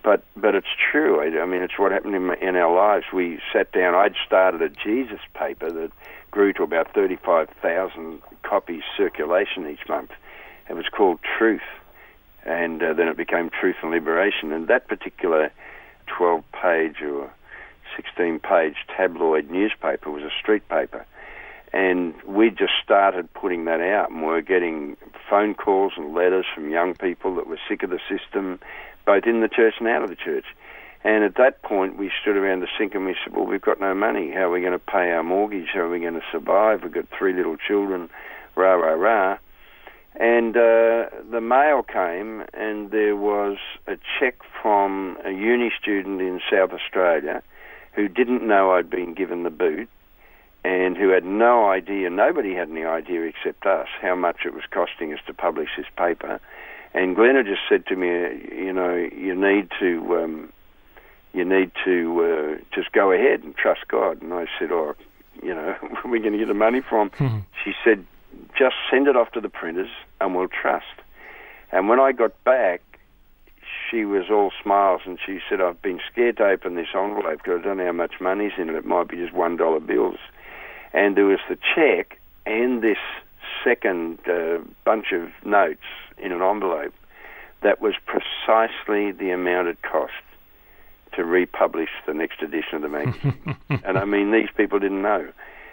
But, 0.04 0.22
but 0.36 0.54
it's 0.54 0.68
true. 0.92 1.20
I, 1.20 1.42
I 1.42 1.44
mean, 1.44 1.62
it's 1.62 1.76
what 1.76 1.90
happened 1.90 2.14
in, 2.14 2.32
in 2.34 2.54
our 2.54 2.72
lives. 2.72 3.06
We 3.12 3.40
sat 3.52 3.72
down, 3.72 3.96
I'd 3.96 4.14
started 4.24 4.62
a 4.62 4.68
Jesus 4.68 5.18
paper 5.34 5.72
that 5.72 5.90
grew 6.30 6.52
to 6.52 6.62
about 6.62 6.94
35,000 6.94 8.22
copies 8.44 8.84
circulation 8.96 9.68
each 9.68 9.88
month. 9.88 10.12
It 10.70 10.74
was 10.74 10.86
called 10.86 11.18
Truth. 11.36 11.62
And 12.46 12.80
uh, 12.80 12.92
then 12.92 13.08
it 13.08 13.16
became 13.16 13.50
Truth 13.50 13.76
and 13.82 13.90
Liberation. 13.90 14.52
And 14.52 14.68
that 14.68 14.86
particular 14.86 15.50
12 16.06 16.44
page 16.52 17.02
or 17.02 17.28
16 17.96 18.40
page 18.40 18.76
tabloid 18.96 19.50
newspaper 19.50 20.10
was 20.10 20.22
a 20.22 20.30
street 20.40 20.68
paper. 20.68 21.04
And 21.72 22.14
we 22.24 22.50
just 22.50 22.74
started 22.84 23.32
putting 23.32 23.64
that 23.64 23.80
out, 23.80 24.10
and 24.10 24.20
we 24.20 24.28
were 24.28 24.42
getting 24.42 24.96
phone 25.28 25.54
calls 25.54 25.94
and 25.96 26.14
letters 26.14 26.44
from 26.54 26.70
young 26.70 26.94
people 26.94 27.34
that 27.36 27.46
were 27.46 27.58
sick 27.68 27.82
of 27.82 27.90
the 27.90 28.00
system, 28.10 28.60
both 29.06 29.24
in 29.24 29.40
the 29.40 29.48
church 29.48 29.74
and 29.78 29.88
out 29.88 30.02
of 30.02 30.10
the 30.10 30.16
church. 30.16 30.44
And 31.04 31.24
at 31.24 31.36
that 31.36 31.62
point, 31.62 31.98
we 31.98 32.12
stood 32.20 32.36
around 32.36 32.60
the 32.60 32.68
sink 32.78 32.94
and 32.94 33.06
we 33.06 33.16
said, 33.24 33.34
Well, 33.34 33.46
we've 33.46 33.60
got 33.60 33.80
no 33.80 33.94
money. 33.94 34.30
How 34.30 34.42
are 34.42 34.50
we 34.50 34.60
going 34.60 34.72
to 34.72 34.78
pay 34.78 35.10
our 35.10 35.22
mortgage? 35.22 35.68
How 35.72 35.80
are 35.80 35.88
we 35.88 35.98
going 35.98 36.14
to 36.14 36.22
survive? 36.30 36.82
We've 36.82 36.92
got 36.92 37.06
three 37.16 37.32
little 37.32 37.56
children, 37.56 38.10
rah, 38.54 38.74
rah, 38.74 38.92
rah. 38.92 39.38
And 40.14 40.56
uh, 40.56 41.08
the 41.30 41.40
mail 41.40 41.82
came, 41.82 42.44
and 42.52 42.90
there 42.90 43.16
was 43.16 43.56
a 43.86 43.96
check 44.20 44.36
from 44.60 45.16
a 45.24 45.30
uni 45.30 45.72
student 45.80 46.20
in 46.20 46.40
South 46.50 46.70
Australia 46.72 47.42
who 47.92 48.08
didn't 48.08 48.46
know 48.46 48.72
I'd 48.72 48.90
been 48.90 49.14
given 49.14 49.42
the 49.42 49.50
boot 49.50 49.88
and 50.64 50.96
who 50.96 51.08
had 51.08 51.24
no 51.24 51.68
idea, 51.68 52.08
nobody 52.08 52.54
had 52.54 52.70
any 52.70 52.84
idea 52.84 53.22
except 53.22 53.66
us, 53.66 53.88
how 54.00 54.14
much 54.14 54.44
it 54.44 54.54
was 54.54 54.62
costing 54.70 55.12
us 55.12 55.18
to 55.26 55.34
publish 55.34 55.70
this 55.76 55.86
paper. 55.96 56.40
And 56.94 57.16
Glenna 57.16 57.42
just 57.42 57.62
said 57.68 57.86
to 57.86 57.96
me, 57.96 58.08
you 58.54 58.72
know, 58.72 58.94
you 58.94 59.34
need 59.34 59.70
to, 59.80 60.22
um, 60.22 60.52
you 61.32 61.44
need 61.44 61.72
to 61.84 62.58
uh, 62.60 62.64
just 62.74 62.92
go 62.92 63.10
ahead 63.10 63.42
and 63.42 63.56
trust 63.56 63.88
God. 63.88 64.22
And 64.22 64.32
I 64.32 64.46
said, 64.58 64.70
oh, 64.70 64.94
you 65.42 65.54
know, 65.54 65.74
where 65.80 66.02
are 66.04 66.10
we 66.10 66.20
going 66.20 66.32
to 66.32 66.38
get 66.38 66.48
the 66.48 66.54
money 66.54 66.80
from? 66.80 67.10
Hmm. 67.22 67.38
She 67.64 67.72
said, 67.84 68.04
just 68.58 68.74
send 68.90 69.06
it 69.06 69.16
off 69.16 69.30
to 69.32 69.40
the 69.40 69.48
printers 69.48 69.90
and 70.20 70.34
we'll 70.34 70.48
trust. 70.48 70.86
And 71.70 71.88
when 71.88 72.00
I 72.00 72.12
got 72.12 72.32
back, 72.44 72.82
she 73.92 74.04
was 74.04 74.24
all 74.30 74.50
smiles 74.62 75.02
and 75.04 75.18
she 75.24 75.38
said, 75.48 75.60
I've 75.60 75.80
been 75.82 76.00
scared 76.10 76.38
to 76.38 76.46
open 76.46 76.74
this 76.74 76.88
envelope 76.94 77.42
because 77.44 77.60
I 77.60 77.64
don't 77.64 77.76
know 77.76 77.86
how 77.86 77.92
much 77.92 78.14
money's 78.20 78.52
in 78.58 78.70
it. 78.70 78.74
It 78.74 78.86
might 78.86 79.08
be 79.08 79.16
just 79.16 79.34
$1 79.34 79.86
bills 79.86 80.18
and 80.92 81.16
there 81.16 81.26
was 81.26 81.38
the 81.48 81.58
check 81.74 82.18
and 82.46 82.82
this 82.82 82.98
second 83.62 84.18
uh, 84.28 84.58
bunch 84.84 85.12
of 85.12 85.28
notes 85.44 85.84
in 86.18 86.32
an 86.32 86.42
envelope 86.42 86.94
that 87.62 87.80
was 87.80 87.94
precisely 88.06 89.12
the 89.12 89.30
amount 89.30 89.68
it 89.68 89.82
cost 89.82 90.12
to 91.14 91.24
republish 91.24 91.90
the 92.06 92.14
next 92.14 92.42
edition 92.42 92.76
of 92.76 92.82
the 92.82 92.88
magazine. 92.88 93.56
and 93.84 93.98
I 93.98 94.04
mean, 94.04 94.32
these 94.32 94.48
people 94.56 94.78
didn't 94.78 95.02
know. 95.02 95.28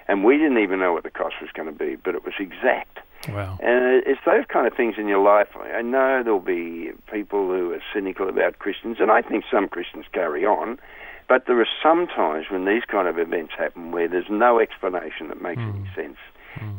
And 0.07 0.23
we 0.23 0.37
didn't 0.37 0.57
even 0.57 0.79
know 0.79 0.93
what 0.93 1.03
the 1.03 1.09
cost 1.09 1.35
was 1.41 1.49
going 1.53 1.71
to 1.71 1.77
be, 1.77 1.95
but 1.95 2.15
it 2.15 2.25
was 2.25 2.33
exact. 2.39 2.99
Wow. 3.27 3.59
And 3.61 4.01
it's 4.07 4.21
those 4.25 4.45
kind 4.47 4.65
of 4.65 4.73
things 4.73 4.95
in 4.97 5.07
your 5.07 5.21
life. 5.21 5.49
I 5.55 5.81
know 5.81 6.23
there'll 6.23 6.39
be 6.39 6.91
people 7.11 7.47
who 7.47 7.73
are 7.73 7.81
cynical 7.93 8.29
about 8.29 8.59
Christians, 8.59 8.97
and 8.99 9.11
I 9.11 9.21
think 9.21 9.43
some 9.51 9.67
Christians 9.67 10.05
carry 10.13 10.45
on. 10.45 10.79
But 11.27 11.45
there 11.45 11.59
are 11.59 11.67
some 11.83 12.07
times 12.07 12.47
when 12.49 12.65
these 12.65 12.83
kind 12.87 13.07
of 13.07 13.19
events 13.19 13.53
happen 13.57 13.91
where 13.91 14.07
there's 14.07 14.29
no 14.29 14.59
explanation 14.59 15.27
that 15.27 15.41
makes 15.41 15.61
Mm. 15.61 15.75
any 15.75 15.89
sense, 15.95 16.17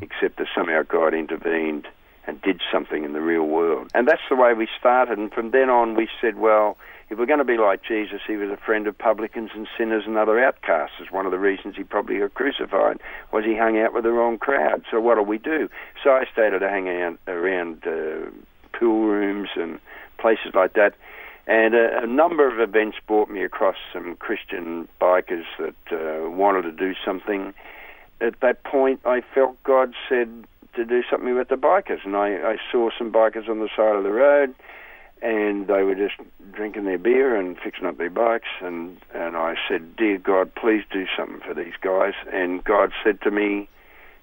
except 0.01 0.39
that 0.39 0.49
somehow 0.55 0.83
God 0.83 1.15
intervened 1.15 1.87
and 2.27 2.41
did 2.43 2.61
something 2.73 3.05
in 3.05 3.13
the 3.13 3.21
real 3.21 3.45
world. 3.45 3.91
And 3.95 4.09
that's 4.09 4.23
the 4.29 4.37
way 4.37 4.53
we 4.55 4.67
started. 4.79 5.19
And 5.19 5.33
from 5.33 5.51
then 5.53 5.71
on, 5.71 5.95
we 5.95 6.09
said, 6.21 6.37
well, 6.37 6.77
if 7.11 7.19
we're 7.19 7.27
going 7.27 7.41
to 7.41 7.45
be 7.45 7.59
like 7.59 7.83
Jesus, 7.83 8.21
he 8.25 8.37
was 8.37 8.51
a 8.51 8.57
friend 8.57 8.87
of 8.87 8.97
publicans 8.97 9.51
and 9.53 9.67
sinners 9.77 10.05
and 10.07 10.17
other 10.17 10.43
outcasts. 10.43 10.95
Is 11.01 11.11
one 11.11 11.27
of 11.27 11.33
the 11.33 11.41
reasons 11.41 11.75
he 11.77 11.83
probably 11.83 12.19
got 12.21 12.35
crucified 12.35 13.01
was 13.33 13.45
he 13.45 13.57
hung 13.57 13.79
out 13.79 13.93
with 13.93 14.05
the 14.05 14.13
wrong 14.13 14.39
crowd. 14.39 14.85
So 14.91 15.01
what 15.01 15.17
do 15.17 15.23
we 15.23 15.37
do? 15.37 15.69
So 16.03 16.11
I 16.11 16.25
started 16.33 16.63
hanging 16.63 17.03
out 17.03 17.19
around 17.27 17.85
uh, 17.85 18.31
pool 18.79 19.09
rooms 19.09 19.49
and 19.57 19.81
places 20.19 20.55
like 20.55 20.75
that. 20.75 20.95
And 21.49 21.75
a, 21.75 22.05
a 22.05 22.07
number 22.07 22.47
of 22.47 22.61
events 22.61 22.99
brought 23.09 23.29
me 23.29 23.43
across 23.43 23.77
some 23.93 24.15
Christian 24.17 24.87
bikers 25.01 25.47
that 25.59 25.75
uh, 25.91 26.31
wanted 26.31 26.63
to 26.63 26.73
do 26.73 26.95
something. 27.05 27.53
At 28.21 28.39
that 28.41 28.63
point, 28.63 29.01
I 29.05 29.23
felt 29.35 29.61
God 29.65 29.95
said 30.09 30.29
to 30.77 30.85
do 30.85 31.03
something 31.11 31.35
with 31.37 31.49
the 31.49 31.57
bikers, 31.57 32.05
and 32.05 32.15
I, 32.15 32.37
I 32.37 32.57
saw 32.71 32.91
some 32.97 33.11
bikers 33.11 33.49
on 33.49 33.59
the 33.59 33.69
side 33.77 33.97
of 33.97 34.05
the 34.05 34.13
road, 34.13 34.55
and 35.23 35.67
they 35.67 35.83
were 35.83 35.95
just 35.95 36.15
drinking 36.53 36.85
their 36.85 36.99
beer 36.99 37.37
and 37.37 37.59
fixing 37.59 37.87
up 37.87 37.99
their 37.99 38.11
bikes, 38.11 38.49
and 38.61 38.97
and 39.15 39.37
I 39.37 39.57
said, 39.69 39.97
"Dear 39.97 40.19
God, 40.19 40.55
please 40.55 40.85
do 40.91 41.07
something 41.17 41.41
for 41.41 41.55
these 41.55 41.75
guys." 41.81 42.15
And 42.33 42.65
God 42.65 42.93
said 43.05 43.21
to 43.23 43.31
me, 43.31 43.69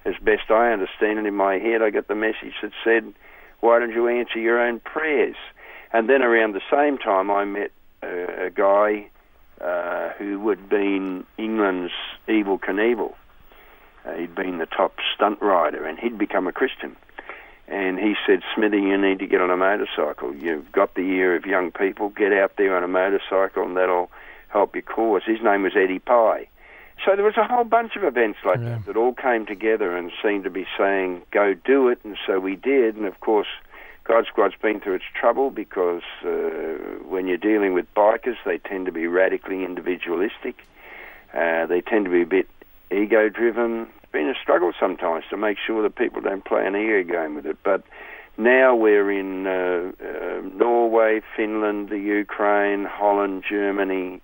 as 0.05 0.15
best 0.21 0.49
I 0.49 0.71
understand 0.71 1.19
it 1.19 1.25
in 1.25 1.35
my 1.35 1.59
head, 1.59 1.81
I 1.81 1.89
got 1.89 2.07
the 2.07 2.15
message 2.15 2.53
that 2.61 2.71
said, 2.83 3.13
"Why 3.59 3.79
don't 3.79 3.91
you 3.91 4.07
answer 4.07 4.39
your 4.39 4.59
own 4.59 4.79
prayers?" 4.79 5.35
And 5.91 6.09
then 6.09 6.21
around 6.21 6.53
the 6.53 6.61
same 6.71 6.97
time, 6.97 7.29
I 7.29 7.45
met 7.45 7.71
a, 8.01 8.45
a 8.45 8.49
guy 8.49 9.09
uh, 9.61 10.09
who 10.17 10.47
had 10.49 10.69
been 10.69 11.25
England's 11.37 11.93
Evel 12.27 12.59
Knievel. 12.59 13.13
Uh, 14.05 14.13
he'd 14.13 14.35
been 14.35 14.57
the 14.57 14.65
top 14.65 14.95
stunt 15.13 15.41
rider, 15.41 15.85
and 15.85 15.99
he'd 15.99 16.17
become 16.17 16.47
a 16.47 16.51
Christian. 16.51 16.95
And 17.67 17.99
he 17.99 18.15
said, 18.25 18.41
Smithy, 18.55 18.77
you 18.77 18.97
need 18.97 19.19
to 19.19 19.27
get 19.27 19.41
on 19.41 19.49
a 19.51 19.57
motorcycle. 19.57 20.33
You've 20.35 20.71
got 20.71 20.95
the 20.95 21.01
ear 21.01 21.35
of 21.35 21.45
young 21.45 21.71
people. 21.71 22.09
Get 22.09 22.31
out 22.31 22.53
there 22.57 22.75
on 22.77 22.83
a 22.83 22.87
motorcycle, 22.87 23.63
and 23.63 23.75
that'll 23.75 24.09
help 24.49 24.73
your 24.73 24.83
cause. 24.83 25.23
His 25.25 25.41
name 25.43 25.63
was 25.63 25.73
Eddie 25.75 25.99
Pye. 25.99 26.47
So 27.05 27.15
there 27.15 27.25
was 27.25 27.35
a 27.37 27.43
whole 27.45 27.65
bunch 27.65 27.95
of 27.97 28.03
events 28.03 28.39
like 28.45 28.59
Yeah. 28.59 28.69
that 28.69 28.85
that 28.85 28.97
all 28.97 29.13
came 29.13 29.45
together 29.45 29.95
and 29.95 30.11
seemed 30.23 30.45
to 30.45 30.49
be 30.49 30.65
saying, 30.77 31.23
go 31.31 31.53
do 31.53 31.89
it. 31.89 31.99
And 32.05 32.17
so 32.25 32.39
we 32.39 32.55
did. 32.55 32.95
And 32.95 33.05
of 33.05 33.19
course, 33.19 33.47
God 34.05 34.25
Squad's 34.27 34.55
been 34.61 34.79
through 34.79 34.95
its 34.95 35.05
trouble 35.13 35.51
because 35.51 36.01
uh, 36.23 36.29
when 37.05 37.27
you're 37.27 37.37
dealing 37.37 37.73
with 37.73 37.93
bikers, 37.93 38.37
they 38.45 38.57
tend 38.59 38.85
to 38.85 38.91
be 38.93 39.05
radically 39.07 39.65
individualistic. 39.65 40.65
Uh, 41.33 41.65
they 41.65 41.81
tend 41.81 42.05
to 42.05 42.11
be 42.11 42.21
a 42.21 42.25
bit 42.25 42.47
ego 42.89 43.27
driven. 43.29 43.87
It's 44.17 44.23
been 44.23 44.35
a 44.35 44.41
struggle 44.41 44.71
sometimes 44.79 45.25
to 45.29 45.37
make 45.37 45.59
sure 45.63 45.83
that 45.83 45.95
people 45.95 46.21
don't 46.21 46.43
play 46.43 46.65
an 46.65 46.75
ego 46.75 47.03
game 47.03 47.35
with 47.35 47.45
it. 47.45 47.57
But 47.63 47.83
now 48.35 48.75
we're 48.75 49.11
in 49.11 49.45
uh, 49.45 49.91
uh, 50.03 50.41
Norway, 50.55 51.21
Finland, 51.35 51.89
the 51.89 51.99
Ukraine, 51.99 52.85
Holland, 52.85 53.43
Germany, 53.47 54.19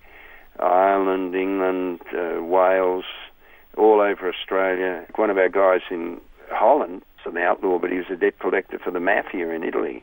Ireland, 0.58 1.36
England, 1.36 2.00
uh, 2.12 2.42
Wales, 2.42 3.04
all 3.76 4.00
over 4.00 4.28
Australia. 4.28 5.06
One 5.14 5.30
of 5.30 5.38
our 5.38 5.48
guys 5.48 5.82
in 5.92 6.20
Holland 6.50 7.02
is 7.20 7.32
an 7.32 7.38
outlaw, 7.38 7.78
but 7.78 7.92
he 7.92 7.98
was 7.98 8.06
a 8.10 8.16
debt 8.16 8.40
collector 8.40 8.80
for 8.80 8.90
the 8.90 8.98
mafia 8.98 9.48
in 9.50 9.62
Italy. 9.62 10.02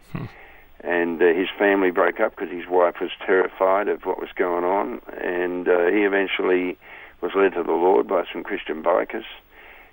And 0.86 1.22
uh, 1.22 1.34
his 1.34 1.50
family 1.60 1.92
broke 1.92 2.22
up 2.22 2.38
because 2.38 2.50
his 2.50 2.66
wife 2.66 2.96
was 3.02 3.12
terrified 3.26 3.90
of 3.90 4.06
what 4.06 4.20
was 4.22 4.30
going 4.38 4.64
on. 4.64 5.02
And 5.22 5.68
uh, 5.68 5.88
he 5.88 6.04
eventually 6.04 6.78
was 7.20 7.34
led 7.36 7.56
to 7.56 7.64
the 7.64 7.74
Lord 7.74 8.08
by 8.08 8.24
some 8.32 8.42
Christian 8.42 8.82
bikers. 8.82 9.26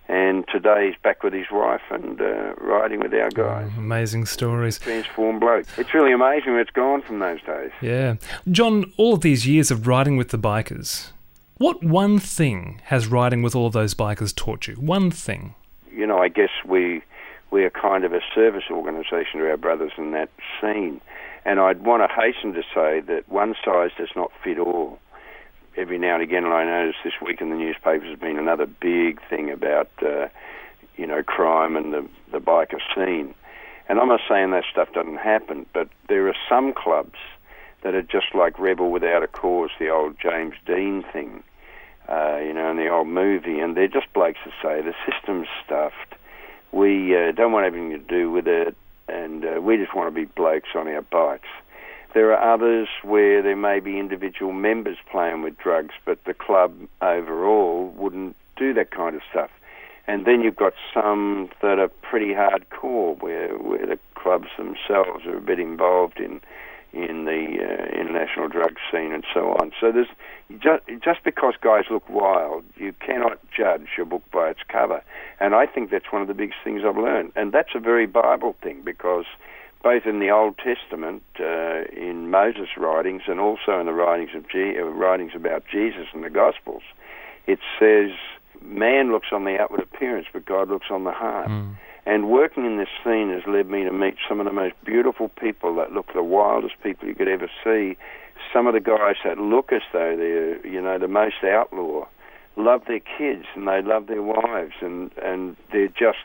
And 0.08 0.46
today 0.48 0.86
he's 0.86 0.96
back 1.02 1.22
with 1.22 1.34
his 1.34 1.46
wife 1.52 1.82
and 1.90 2.18
uh, 2.20 2.54
riding 2.58 3.00
with 3.00 3.12
our 3.12 3.28
guys. 3.30 3.70
Amazing 3.76 4.24
stories. 4.24 4.78
Transformed 4.78 5.40
bloke. 5.40 5.66
It's 5.76 5.92
really 5.92 6.12
amazing 6.12 6.52
where 6.52 6.60
it's 6.60 6.70
gone 6.70 7.02
from 7.02 7.18
those 7.18 7.42
days. 7.42 7.70
Yeah. 7.82 8.14
John, 8.50 8.90
all 8.96 9.12
of 9.14 9.20
these 9.20 9.46
years 9.46 9.70
of 9.70 9.86
riding 9.86 10.16
with 10.16 10.30
the 10.30 10.38
bikers, 10.38 11.10
what 11.58 11.84
one 11.84 12.18
thing 12.18 12.80
has 12.84 13.06
riding 13.06 13.42
with 13.42 13.54
all 13.54 13.66
of 13.66 13.74
those 13.74 13.94
bikers 13.94 14.34
taught 14.34 14.66
you? 14.66 14.74
One 14.76 15.10
thing. 15.10 15.54
you 15.92 16.06
know, 16.06 16.18
I 16.18 16.28
guess 16.28 16.50
we 16.64 17.02
we're 17.50 17.70
kind 17.70 18.04
of 18.04 18.12
a 18.12 18.20
service 18.34 18.64
organisation 18.70 19.40
to 19.40 19.50
our 19.50 19.56
brothers 19.56 19.92
in 19.98 20.12
that 20.12 20.30
scene, 20.60 21.00
and 21.44 21.58
I'd 21.60 21.82
want 21.84 22.02
to 22.02 22.14
hasten 22.14 22.52
to 22.54 22.62
say 22.74 23.00
that 23.00 23.24
one 23.28 23.54
size 23.64 23.90
does 23.98 24.10
not 24.14 24.30
fit 24.44 24.58
all. 24.58 24.98
Every 25.78 25.97
now 25.97 26.14
and 26.14 26.23
again, 26.23 26.44
and 26.44 26.52
I 26.52 26.64
notice 26.64 26.97
this 27.04 27.14
week 27.25 27.40
in 27.40 27.50
the 27.50 27.56
newspapers 27.56 28.08
has 28.08 28.18
been 28.18 28.37
another 28.37 28.66
big 28.66 29.20
thing 29.30 29.49
about, 29.50 29.88
uh, 30.02 30.26
you 30.97 31.06
know, 31.06 31.23
crime 31.23 31.76
and 31.76 31.94
the 31.94 32.06
the 32.32 32.40
biker 32.40 32.80
scene. 32.94 33.35
And 33.88 34.00
I'm 34.00 34.08
not 34.08 34.20
saying 34.28 34.50
that 34.50 34.64
stuff 34.70 34.92
doesn't 34.92 35.18
happen, 35.18 35.66
but 35.73 35.88
there 36.08 36.26
are 36.28 36.35
some 36.49 36.75
clubs 36.75 37.18
that 37.82 37.94
are 37.94 38.02
just 38.02 38.35
like 38.35 38.58
Rebel 38.58 38.90
Without 38.90 39.23
a 39.23 39.28
Cause, 39.28 39.70
the 39.78 39.88
old 39.88 40.16
James 40.20 40.54
Dean 40.66 41.04
thing 41.12 41.44
uh, 42.08 42.38
you 42.38 42.54
know, 42.54 42.70
in 42.70 42.76
the 42.76 42.88
old 42.88 43.06
movie, 43.06 43.61
and 43.61 43.76
they're 43.76 43.87
just 43.87 44.12
blokes 44.14 44.38
that 44.44 44.54
say 44.62 44.80
the 44.80 44.94
system's 45.11 45.49
stuffed. 45.64 46.14
We 46.73 47.14
uh, 47.16 47.32
don't 47.32 47.52
want 47.52 47.66
anything 47.66 47.90
to 47.90 47.99
do 47.99 48.30
with 48.30 48.49
it, 48.49 48.75
and 49.08 49.44
uh, 49.44 49.61
we 49.61 49.76
just 49.76 49.94
want 49.94 50.08
to 50.08 50.14
be 50.14 50.25
blokes 50.25 50.70
on 50.75 50.88
our 50.88 51.02
bikes. 51.02 51.49
There 52.14 52.34
are 52.34 52.54
others 52.54 52.88
where 53.02 53.42
there 53.42 53.56
may 53.56 53.80
be 53.80 53.98
individual 53.98 54.52
members 54.52 54.96
playing 55.10 55.42
with 55.42 55.58
drugs, 55.58 55.94
but 56.04 56.24
the 56.24 56.34
club 56.34 56.74
overall 57.02 57.92
wouldn't 57.96 58.36
do 58.56 58.74
that 58.74 58.90
kind 58.90 59.14
of 59.14 59.22
stuff. 59.30 59.50
And 60.06 60.24
then 60.24 60.40
you've 60.40 60.56
got 60.56 60.72
some 60.94 61.50
that 61.60 61.78
are 61.78 61.88
pretty 61.88 62.32
hardcore, 62.32 63.20
where 63.22 63.56
where 63.58 63.86
the 63.86 63.98
clubs 64.14 64.48
themselves 64.56 65.26
are 65.26 65.36
a 65.36 65.40
bit 65.40 65.60
involved 65.60 66.18
in 66.18 66.40
in 66.92 67.26
the 67.26 67.58
uh, 67.60 67.84
international 68.00 68.48
drug 68.48 68.76
scene 68.90 69.12
and 69.12 69.24
so 69.34 69.52
on. 69.60 69.72
So 69.78 69.92
there's 69.92 70.08
just, 70.58 70.82
just 71.04 71.22
because 71.22 71.54
guys 71.60 71.84
look 71.90 72.08
wild, 72.08 72.64
you 72.76 72.94
cannot 72.94 73.38
judge 73.54 73.88
a 74.00 74.06
book 74.06 74.22
by 74.32 74.48
its 74.48 74.60
cover. 74.68 75.02
And 75.38 75.54
I 75.54 75.66
think 75.66 75.90
that's 75.90 76.10
one 76.10 76.22
of 76.22 76.28
the 76.28 76.34
biggest 76.34 76.60
things 76.64 76.82
I've 76.86 76.96
learned. 76.96 77.32
And 77.36 77.52
that's 77.52 77.74
a 77.74 77.78
very 77.78 78.06
Bible 78.06 78.56
thing 78.62 78.80
because 78.82 79.26
both 79.82 80.06
in 80.06 80.18
the 80.18 80.30
Old 80.30 80.56
Testament, 80.58 81.23
uh, 81.38 81.85
in 81.92 82.30
Moses' 82.30 82.76
writings, 82.76 83.23
and 83.26 83.38
also 83.40 83.78
in 83.78 83.87
the 83.87 83.92
writings 83.92 84.30
of 84.35 84.49
Je- 84.49 84.78
uh, 84.78 84.85
writings 84.85 85.32
about 85.35 85.64
Jesus 85.70 86.06
and 86.12 86.25
the 86.25 86.30
Gospels, 86.30 86.82
it 87.47 87.61
says 87.78 88.11
man 88.62 89.12
looks 89.12 89.28
on 89.32 89.44
the 89.44 89.58
outward 89.58 89.80
appearance, 89.80 90.26
but 90.32 90.44
God 90.44 90.68
looks 90.68 90.87
on 90.90 91.04
the 91.04 91.12
heart. 91.12 91.50
And 92.06 92.30
working 92.30 92.64
in 92.64 92.78
this 92.78 92.88
scene 93.04 93.30
has 93.30 93.42
led 93.47 93.68
me 93.68 93.85
to 93.85 93.92
meet 93.92 94.16
some 94.26 94.40
of 94.40 94.47
the 94.47 94.52
most 94.52 94.75
beautiful 94.85 95.28
people 95.28 95.75
that 95.76 95.92
look 95.92 96.12
the 96.14 96.23
wildest 96.23 96.75
people 96.82 97.06
you 97.06 97.14
could 97.14 97.28
ever 97.28 97.50
see. 97.62 97.97
Some 98.52 98.66
of 98.66 98.73
the 98.73 98.80
guys 98.80 99.16
that 99.25 99.38
look 99.38 99.73
as 99.73 99.82
though 99.92 100.16
they're, 100.16 100.66
you 100.66 100.80
know, 100.80 100.99
the 100.99 101.08
most 101.08 101.44
outlaw, 101.44 102.06
love 102.56 102.82
their 102.88 103.00
kids 103.00 103.44
and 103.54 103.68
they 103.68 103.82
love 103.82 104.06
their 104.06 104.23
wives 104.23 104.75
and, 104.80 105.11
and 105.23 105.56
they're 105.70 105.88
just 105.88 106.18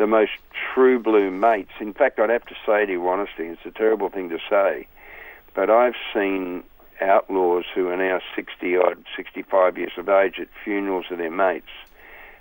the 0.00 0.06
most 0.06 0.32
true 0.74 0.98
blue 0.98 1.30
mates. 1.30 1.72
In 1.78 1.92
fact, 1.92 2.18
I'd 2.18 2.30
have 2.30 2.46
to 2.46 2.54
say 2.64 2.86
to 2.86 2.92
you 2.92 3.06
honestly, 3.06 3.48
it's 3.48 3.66
a 3.66 3.70
terrible 3.70 4.08
thing 4.08 4.30
to 4.30 4.38
say, 4.48 4.88
but 5.54 5.68
I've 5.68 5.94
seen 6.14 6.64
outlaws 7.02 7.66
who 7.74 7.88
are 7.88 7.98
now 7.98 8.20
60 8.34 8.76
odd, 8.78 9.04
65 9.14 9.76
years 9.76 9.92
of 9.98 10.08
age 10.08 10.40
at 10.40 10.48
funerals 10.64 11.04
of 11.10 11.18
their 11.18 11.30
mates, 11.30 11.68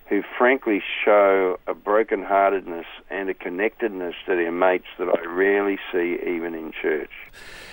who 0.09 0.23
frankly 0.37 0.81
show 1.05 1.59
a 1.67 1.73
broken-heartedness 1.73 2.87
and 3.09 3.29
a 3.29 3.33
connectedness 3.33 4.15
to 4.25 4.35
their 4.35 4.51
mates 4.51 4.87
that 4.97 5.07
I 5.07 5.23
rarely 5.25 5.77
see 5.91 6.17
even 6.25 6.55
in 6.55 6.71
church. 6.71 7.11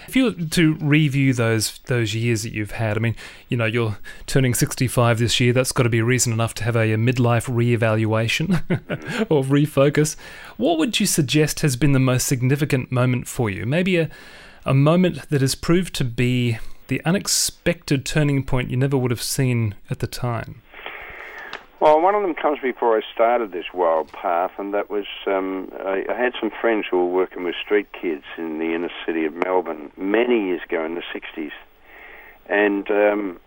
If 0.06 0.14
you 0.14 0.24
were 0.24 0.32
to 0.32 0.74
review 0.74 1.32
those 1.32 1.78
those 1.86 2.14
years 2.14 2.44
that 2.44 2.52
you've 2.52 2.72
had, 2.72 2.96
I 2.96 3.00
mean, 3.00 3.16
you 3.48 3.56
know, 3.56 3.64
you're 3.64 3.98
turning 4.26 4.54
65 4.54 5.18
this 5.18 5.40
year. 5.40 5.52
That's 5.52 5.72
got 5.72 5.82
to 5.82 5.88
be 5.88 6.00
reason 6.00 6.32
enough 6.32 6.54
to 6.54 6.64
have 6.64 6.76
a, 6.76 6.92
a 6.92 6.96
midlife 6.96 7.48
re-evaluation 7.52 8.54
or 9.28 9.42
refocus. 9.42 10.14
What 10.58 10.78
would 10.78 11.00
you 11.00 11.06
suggest 11.06 11.60
has 11.60 11.74
been 11.74 11.90
the 11.90 11.98
most 11.98 12.28
significant 12.28 12.92
moment 12.92 13.26
for 13.26 13.50
you? 13.50 13.66
Maybe 13.66 13.96
a 13.96 14.08
a 14.66 14.74
moment 14.74 15.28
that 15.30 15.40
has 15.40 15.54
proved 15.54 15.94
to 15.94 16.04
be 16.04 16.58
the 16.88 17.00
unexpected 17.04 18.04
turning 18.04 18.42
point 18.44 18.68
you 18.68 18.76
never 18.76 18.98
would 18.98 19.12
have 19.12 19.22
seen 19.22 19.76
at 19.88 20.00
the 20.00 20.08
time. 20.08 20.60
Well, 21.78 22.00
one 22.00 22.14
of 22.14 22.22
them 22.22 22.34
comes 22.34 22.58
before 22.60 22.96
I 22.96 23.02
started 23.12 23.52
this 23.52 23.66
wild 23.74 24.10
path, 24.10 24.52
and 24.58 24.72
that 24.72 24.88
was 24.88 25.04
um, 25.26 25.70
I, 25.78 26.06
I, 26.08 26.14
had 26.14 26.32
some 26.40 26.50
friends 26.50 26.86
who 26.90 26.96
were 26.96 27.12
working 27.12 27.44
with 27.44 27.54
street 27.62 27.88
kids 27.92 28.24
in 28.38 28.58
the 28.58 28.74
inner 28.74 28.88
city 29.04 29.26
of 29.26 29.34
Melbourne 29.34 29.92
many 29.98 30.46
years 30.46 30.62
ago 30.64 30.82
in 30.86 30.94
the 30.94 31.02
60s. 31.14 31.52
And 32.48 32.90
um, 32.90 33.40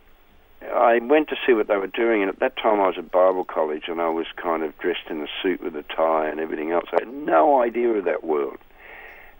I 0.61 0.99
went 0.99 1.29
to 1.29 1.37
see 1.45 1.53
what 1.53 1.67
they 1.67 1.77
were 1.77 1.87
doing, 1.87 2.21
and 2.21 2.29
at 2.29 2.39
that 2.39 2.55
time 2.55 2.79
I 2.79 2.87
was 2.87 2.99
at 2.99 3.09
Bible 3.09 3.45
college 3.45 3.85
and 3.87 3.99
I 3.99 4.09
was 4.09 4.27
kind 4.35 4.61
of 4.61 4.77
dressed 4.77 5.09
in 5.09 5.21
a 5.21 5.27
suit 5.41 5.63
with 5.63 5.75
a 5.75 5.83
tie 5.83 6.29
and 6.29 6.39
everything 6.39 6.71
else. 6.71 6.85
I 6.91 6.97
had 6.99 7.11
no 7.11 7.63
idea 7.63 7.89
of 7.89 8.05
that 8.05 8.23
world. 8.23 8.59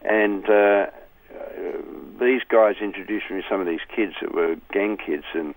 And 0.01 0.49
uh, 0.49 0.87
these 2.19 2.41
guys 2.49 2.77
introduced 2.81 3.29
me 3.29 3.41
to 3.41 3.47
some 3.47 3.61
of 3.61 3.67
these 3.67 3.85
kids 3.95 4.13
that 4.21 4.33
were 4.33 4.55
gang 4.71 4.97
kids, 4.97 5.25
and 5.33 5.53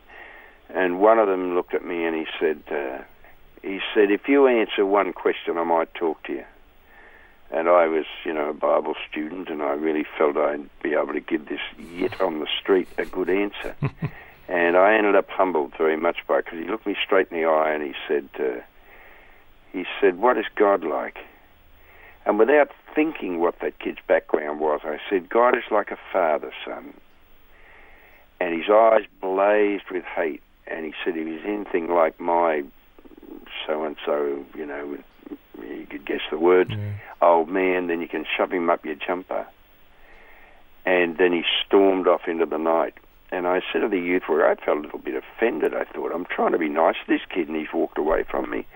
and 0.68 1.00
one 1.00 1.18
of 1.18 1.28
them 1.28 1.54
looked 1.54 1.74
at 1.74 1.84
me 1.84 2.04
and 2.06 2.16
he 2.16 2.26
said, 2.40 2.62
uh, 2.70 3.02
he 3.62 3.80
said, 3.94 4.10
if 4.10 4.28
you 4.28 4.46
answer 4.46 4.84
one 4.84 5.12
question, 5.12 5.56
I 5.56 5.64
might 5.64 5.94
talk 5.94 6.22
to 6.24 6.32
you. 6.32 6.44
And 7.50 7.68
I 7.68 7.86
was, 7.86 8.06
you 8.24 8.32
know, 8.32 8.50
a 8.50 8.54
Bible 8.54 8.94
student, 9.10 9.48
and 9.48 9.62
I 9.62 9.72
really 9.72 10.04
felt 10.18 10.36
I'd 10.36 10.68
be 10.82 10.94
able 10.94 11.12
to 11.12 11.20
give 11.20 11.48
this 11.48 11.60
yit 11.78 12.20
on 12.20 12.40
the 12.40 12.46
street 12.60 12.88
a 12.98 13.04
good 13.04 13.28
answer. 13.28 13.76
and 14.48 14.76
I 14.76 14.94
ended 14.94 15.14
up 15.14 15.28
humbled 15.28 15.72
very 15.76 15.96
much 15.96 16.18
by 16.26 16.38
it 16.38 16.46
because 16.46 16.58
he 16.58 16.68
looked 16.68 16.86
me 16.86 16.96
straight 17.04 17.28
in 17.30 17.40
the 17.40 17.46
eye 17.46 17.72
and 17.72 17.82
he 17.82 17.92
said, 18.08 18.28
uh, 18.40 18.60
he 19.72 19.84
said, 20.00 20.18
what 20.18 20.38
is 20.38 20.46
God 20.56 20.82
like? 20.82 21.18
And 22.24 22.38
without 22.38 22.70
thinking 22.94 23.38
what 23.38 23.60
that 23.60 23.78
kid's 23.78 23.98
background 24.06 24.60
was, 24.60 24.80
I 24.84 24.98
said, 25.10 25.28
God 25.28 25.56
is 25.56 25.64
like 25.70 25.90
a 25.90 25.98
father, 26.12 26.52
son. 26.64 26.94
And 28.40 28.54
his 28.58 28.70
eyes 28.70 29.04
blazed 29.20 29.84
with 29.90 30.04
hate. 30.04 30.42
And 30.66 30.86
he 30.86 30.94
said, 31.04 31.16
if 31.16 31.26
he's 31.26 31.46
anything 31.46 31.92
like 31.92 32.18
my 32.18 32.64
so 33.66 33.84
and 33.84 33.96
so, 34.04 34.44
you 34.54 34.66
know, 34.66 34.98
you 35.60 35.86
could 35.88 36.06
guess 36.06 36.20
the 36.30 36.38
words, 36.38 36.70
yeah. 36.70 36.92
old 37.20 37.48
man, 37.48 37.86
then 37.88 38.00
you 38.00 38.08
can 38.08 38.24
shove 38.36 38.52
him 38.52 38.70
up 38.70 38.84
your 38.84 38.94
jumper. 38.94 39.46
And 40.84 41.16
then 41.18 41.32
he 41.32 41.42
stormed 41.64 42.08
off 42.08 42.22
into 42.26 42.46
the 42.46 42.58
night. 42.58 42.94
And 43.30 43.46
I 43.46 43.62
said 43.72 43.80
to 43.80 43.88
the 43.88 43.98
youth 43.98 44.24
where 44.26 44.48
I 44.48 44.56
felt 44.56 44.78
a 44.78 44.80
little 44.82 44.98
bit 44.98 45.14
offended. 45.14 45.74
I 45.74 45.84
thought, 45.84 46.12
I'm 46.12 46.26
trying 46.26 46.52
to 46.52 46.58
be 46.58 46.68
nice 46.68 46.96
to 47.06 47.12
this 47.12 47.22
kid, 47.32 47.48
and 47.48 47.56
he's 47.56 47.72
walked 47.72 47.96
away 47.96 48.24
from 48.28 48.50
me. 48.50 48.66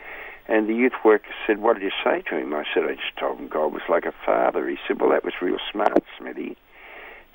And 0.48 0.68
the 0.68 0.74
youth 0.74 0.94
worker 1.04 1.34
said, 1.46 1.58
What 1.58 1.74
did 1.74 1.82
you 1.82 1.90
say 2.04 2.22
to 2.30 2.38
him? 2.38 2.54
I 2.54 2.64
said, 2.72 2.84
I 2.84 2.94
just 2.94 3.16
told 3.18 3.38
him 3.38 3.48
God 3.48 3.72
was 3.72 3.82
like 3.88 4.06
a 4.06 4.14
father. 4.24 4.68
He 4.68 4.76
said, 4.86 5.00
Well, 5.00 5.10
that 5.10 5.24
was 5.24 5.34
real 5.42 5.58
smart, 5.70 6.04
Smithy. 6.18 6.56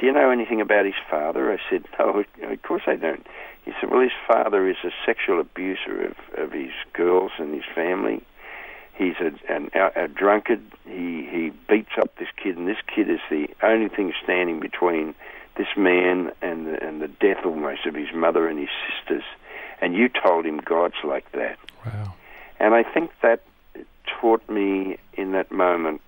Do 0.01 0.08
you 0.08 0.13
know 0.13 0.31
anything 0.31 0.62
about 0.62 0.86
his 0.86 0.96
father? 1.12 1.53
I 1.53 1.60
said, 1.70 1.86
No, 2.00 2.24
of 2.41 2.62
course 2.63 2.81
I 2.88 2.96
don't. 2.96 3.24
He 3.65 3.72
said, 3.79 3.91
Well, 3.91 4.01
his 4.01 4.12
father 4.27 4.67
is 4.67 4.77
a 4.84 4.89
sexual 5.05 5.39
abuser 5.39 6.08
of, 6.08 6.43
of 6.43 6.51
his 6.51 6.72
girls 6.93 7.31
and 7.38 7.53
his 7.53 7.65
family. 7.75 8.24
He's 8.96 9.13
a, 9.22 9.31
an, 9.48 9.70
a 9.96 10.08
drunkard. 10.08 10.64
He, 10.85 11.27
he 11.31 11.51
beats 11.70 11.92
up 12.00 12.16
this 12.18 12.29
kid, 12.35 12.57
and 12.57 12.68
this 12.68 12.81
kid 12.94 13.11
is 13.11 13.20
the 13.29 13.48
only 13.61 13.90
thing 13.90 14.11
standing 14.24 14.59
between 14.59 15.14
this 15.55 15.68
man 15.77 16.31
and 16.42 16.66
the, 16.66 16.83
and 16.83 17.00
the 17.00 17.07
death 17.07 17.46
almost 17.46 17.85
of 17.85 17.94
his 17.94 18.11
mother 18.11 18.48
and 18.48 18.57
his 18.57 18.70
sisters. 18.90 19.24
And 19.81 19.94
you 19.94 20.09
told 20.09 20.48
him 20.48 20.57
God's 20.57 20.96
like 21.03 21.31
that. 21.33 21.59
Wow. 21.85 22.16
And 22.59 22.74
I 22.74 22.81
think 22.81 23.11
that 23.22 23.44
taught 24.20 24.50
me 24.50 24.98
in 25.14 25.33
that 25.33 25.51
moment 25.51 26.01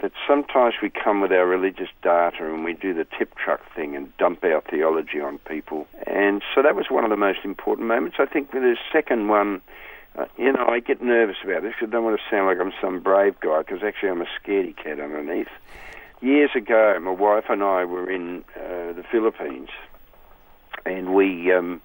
that 0.00 0.12
sometimes 0.26 0.74
we 0.82 0.90
come 0.90 1.20
with 1.20 1.32
our 1.32 1.46
religious 1.46 1.88
data 2.02 2.52
and 2.52 2.64
we 2.64 2.74
do 2.74 2.92
the 2.92 3.06
tip 3.18 3.34
truck 3.36 3.60
thing 3.74 3.96
and 3.96 4.14
dump 4.18 4.44
our 4.44 4.60
theology 4.62 5.20
on 5.20 5.38
people. 5.38 5.86
And 6.06 6.42
so 6.54 6.62
that 6.62 6.74
was 6.74 6.86
one 6.90 7.04
of 7.04 7.10
the 7.10 7.16
most 7.16 7.40
important 7.44 7.88
moments. 7.88 8.16
I 8.18 8.26
think 8.26 8.50
the 8.50 8.76
second 8.92 9.28
one, 9.28 9.60
uh, 10.16 10.26
you 10.36 10.52
know, 10.52 10.66
I 10.66 10.80
get 10.80 11.02
nervous 11.02 11.36
about 11.42 11.62
this. 11.62 11.74
I 11.80 11.86
don't 11.86 12.04
want 12.04 12.18
to 12.18 12.22
sound 12.30 12.46
like 12.46 12.58
I'm 12.60 12.72
some 12.80 13.00
brave 13.00 13.38
guy 13.40 13.60
because 13.60 13.82
actually 13.82 14.10
I'm 14.10 14.22
a 14.22 14.26
scaredy 14.40 14.76
cat 14.76 15.00
underneath. 15.00 15.48
Years 16.20 16.50
ago, 16.54 16.98
my 17.00 17.10
wife 17.10 17.44
and 17.48 17.62
I 17.62 17.84
were 17.84 18.10
in 18.10 18.44
uh, 18.56 18.92
the 18.92 19.04
Philippines 19.10 19.68
and 20.84 21.14
we. 21.14 21.52
Um, 21.52 21.80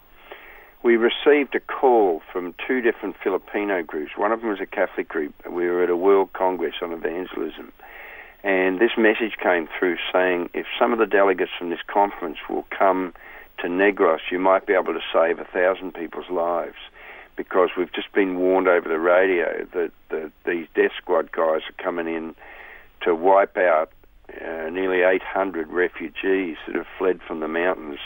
we 0.81 0.95
received 0.95 1.55
a 1.55 1.59
call 1.59 2.21
from 2.31 2.55
two 2.65 2.79
different 2.79 3.17
Filipino 3.21 3.83
groups. 3.83 4.13
One 4.15 4.31
of 4.31 4.39
them 4.39 4.49
was 4.49 4.61
a 4.61 4.65
Catholic 4.65 5.09
group. 5.09 5.33
We 5.45 5.67
were 5.67 5.83
at 5.83 5.89
a 5.89 5.97
World 5.97 6.31
Congress 6.31 6.75
on 6.81 6.93
evangelism. 6.93 7.73
And 8.43 8.79
this 8.79 8.91
message 8.97 9.37
came 9.41 9.67
through 9.77 9.97
saying 10.13 10.49
if 10.53 10.65
some 10.79 10.93
of 10.93 10.99
the 10.99 11.05
delegates 11.05 11.51
from 11.57 11.69
this 11.69 11.81
conference 11.87 12.37
will 12.49 12.65
come 12.69 13.13
to 13.59 13.67
Negros, 13.67 14.19
you 14.31 14.39
might 14.39 14.65
be 14.65 14.73
able 14.73 14.93
to 14.93 15.01
save 15.11 15.39
a 15.39 15.45
thousand 15.45 15.93
people's 15.93 16.29
lives. 16.29 16.77
Because 17.35 17.69
we've 17.77 17.91
just 17.93 18.11
been 18.11 18.37
warned 18.37 18.67
over 18.67 18.89
the 18.89 18.99
radio 18.99 19.65
that 19.73 19.91
the, 20.09 20.31
these 20.45 20.67
death 20.75 20.91
squad 20.97 21.31
guys 21.31 21.61
are 21.69 21.83
coming 21.83 22.07
in 22.07 22.35
to 23.01 23.15
wipe 23.15 23.55
out 23.55 23.91
uh, 24.29 24.69
nearly 24.69 25.01
800 25.01 25.69
refugees 25.69 26.57
that 26.67 26.75
have 26.75 26.87
fled 26.97 27.21
from 27.25 27.39
the 27.39 27.47
mountains 27.47 27.99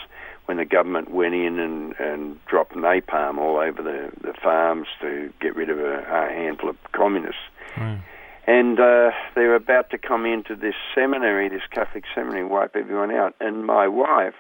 when 0.46 0.58
the 0.58 0.66
government 0.66 1.10
went 1.12 1.34
in 1.34 1.60
and, 1.60 1.96
and 2.00 2.46
dropped 2.46 2.74
napalm 2.76 3.38
all 3.38 3.58
over 3.58 3.82
the, 3.82 4.12
the 4.22 4.34
farms 4.34 4.88
to 5.02 5.32
get 5.40 5.56
rid 5.56 5.70
of 5.70 5.80
a, 5.80 6.00
a 6.00 6.34
handful 6.34 6.70
of 6.70 6.78
communists. 6.92 7.42
Mm. 7.76 8.02
And 8.46 8.80
uh, 8.80 9.12
they 9.36 9.44
were 9.44 9.56
about 9.56 9.90
to 9.92 9.98
come 9.98 10.26
into 10.26 10.56
this 10.56 10.76
seminary, 10.94 11.48
this 11.48 11.62
Catholic 11.72 12.04
seminary, 12.14 12.46
wipe 12.46 12.76
everyone 12.76 13.12
out. 13.12 13.36
And 13.40 13.66
my 13.66 13.88
wife, 13.88 14.36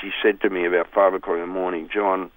she 0.00 0.10
said 0.22 0.40
to 0.40 0.50
me 0.50 0.66
about 0.66 0.88
five 0.92 1.14
o'clock 1.14 1.36
in 1.36 1.40
the 1.40 1.46
morning, 1.46 1.88
John, 1.92 2.30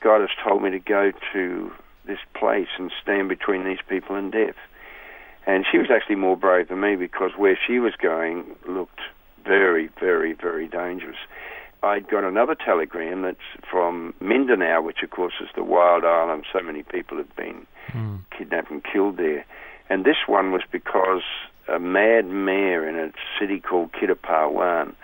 God 0.00 0.20
has 0.20 0.30
told 0.44 0.62
me 0.62 0.70
to 0.70 0.80
go 0.80 1.12
to 1.32 1.72
this 2.04 2.18
place 2.34 2.68
and 2.78 2.90
stand 3.02 3.28
between 3.28 3.64
these 3.64 3.78
people 3.88 4.16
and 4.16 4.32
death. 4.32 4.56
And 5.46 5.64
she 5.70 5.78
was 5.78 5.88
actually 5.90 6.16
more 6.16 6.36
brave 6.36 6.68
than 6.68 6.80
me 6.80 6.96
because 6.96 7.32
where 7.36 7.58
she 7.66 7.78
was 7.78 7.94
going 7.94 8.56
looked 8.68 9.00
very, 9.44 9.88
very, 10.00 10.32
very 10.32 10.66
dangerous. 10.66 11.16
I'd 11.82 12.08
got 12.08 12.24
another 12.24 12.56
telegram 12.56 13.22
that's 13.22 13.38
from 13.70 14.14
Mindanao, 14.20 14.82
which 14.82 15.02
of 15.04 15.10
course 15.10 15.34
is 15.40 15.48
the 15.54 15.62
wild 15.62 16.04
island. 16.04 16.44
So 16.52 16.60
many 16.60 16.82
people 16.82 17.18
have 17.18 17.34
been 17.36 17.66
mm. 17.90 18.20
kidnapped 18.36 18.70
and 18.70 18.82
killed 18.82 19.18
there. 19.18 19.44
And 19.88 20.04
this 20.04 20.26
one 20.26 20.52
was 20.52 20.62
because 20.70 21.22
a 21.68 21.78
mad 21.78 22.26
mayor 22.26 22.88
in 22.88 22.98
a 22.98 23.12
city 23.38 23.60
called 23.60 23.92
Kidapawan, 23.92 24.94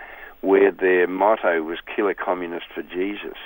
where 0.41 0.71
their 0.71 1.07
motto 1.07 1.61
was 1.61 1.79
kill 1.95 2.07
a 2.07 2.13
communist 2.13 2.65
for 2.73 2.83
Jesus, 2.83 3.37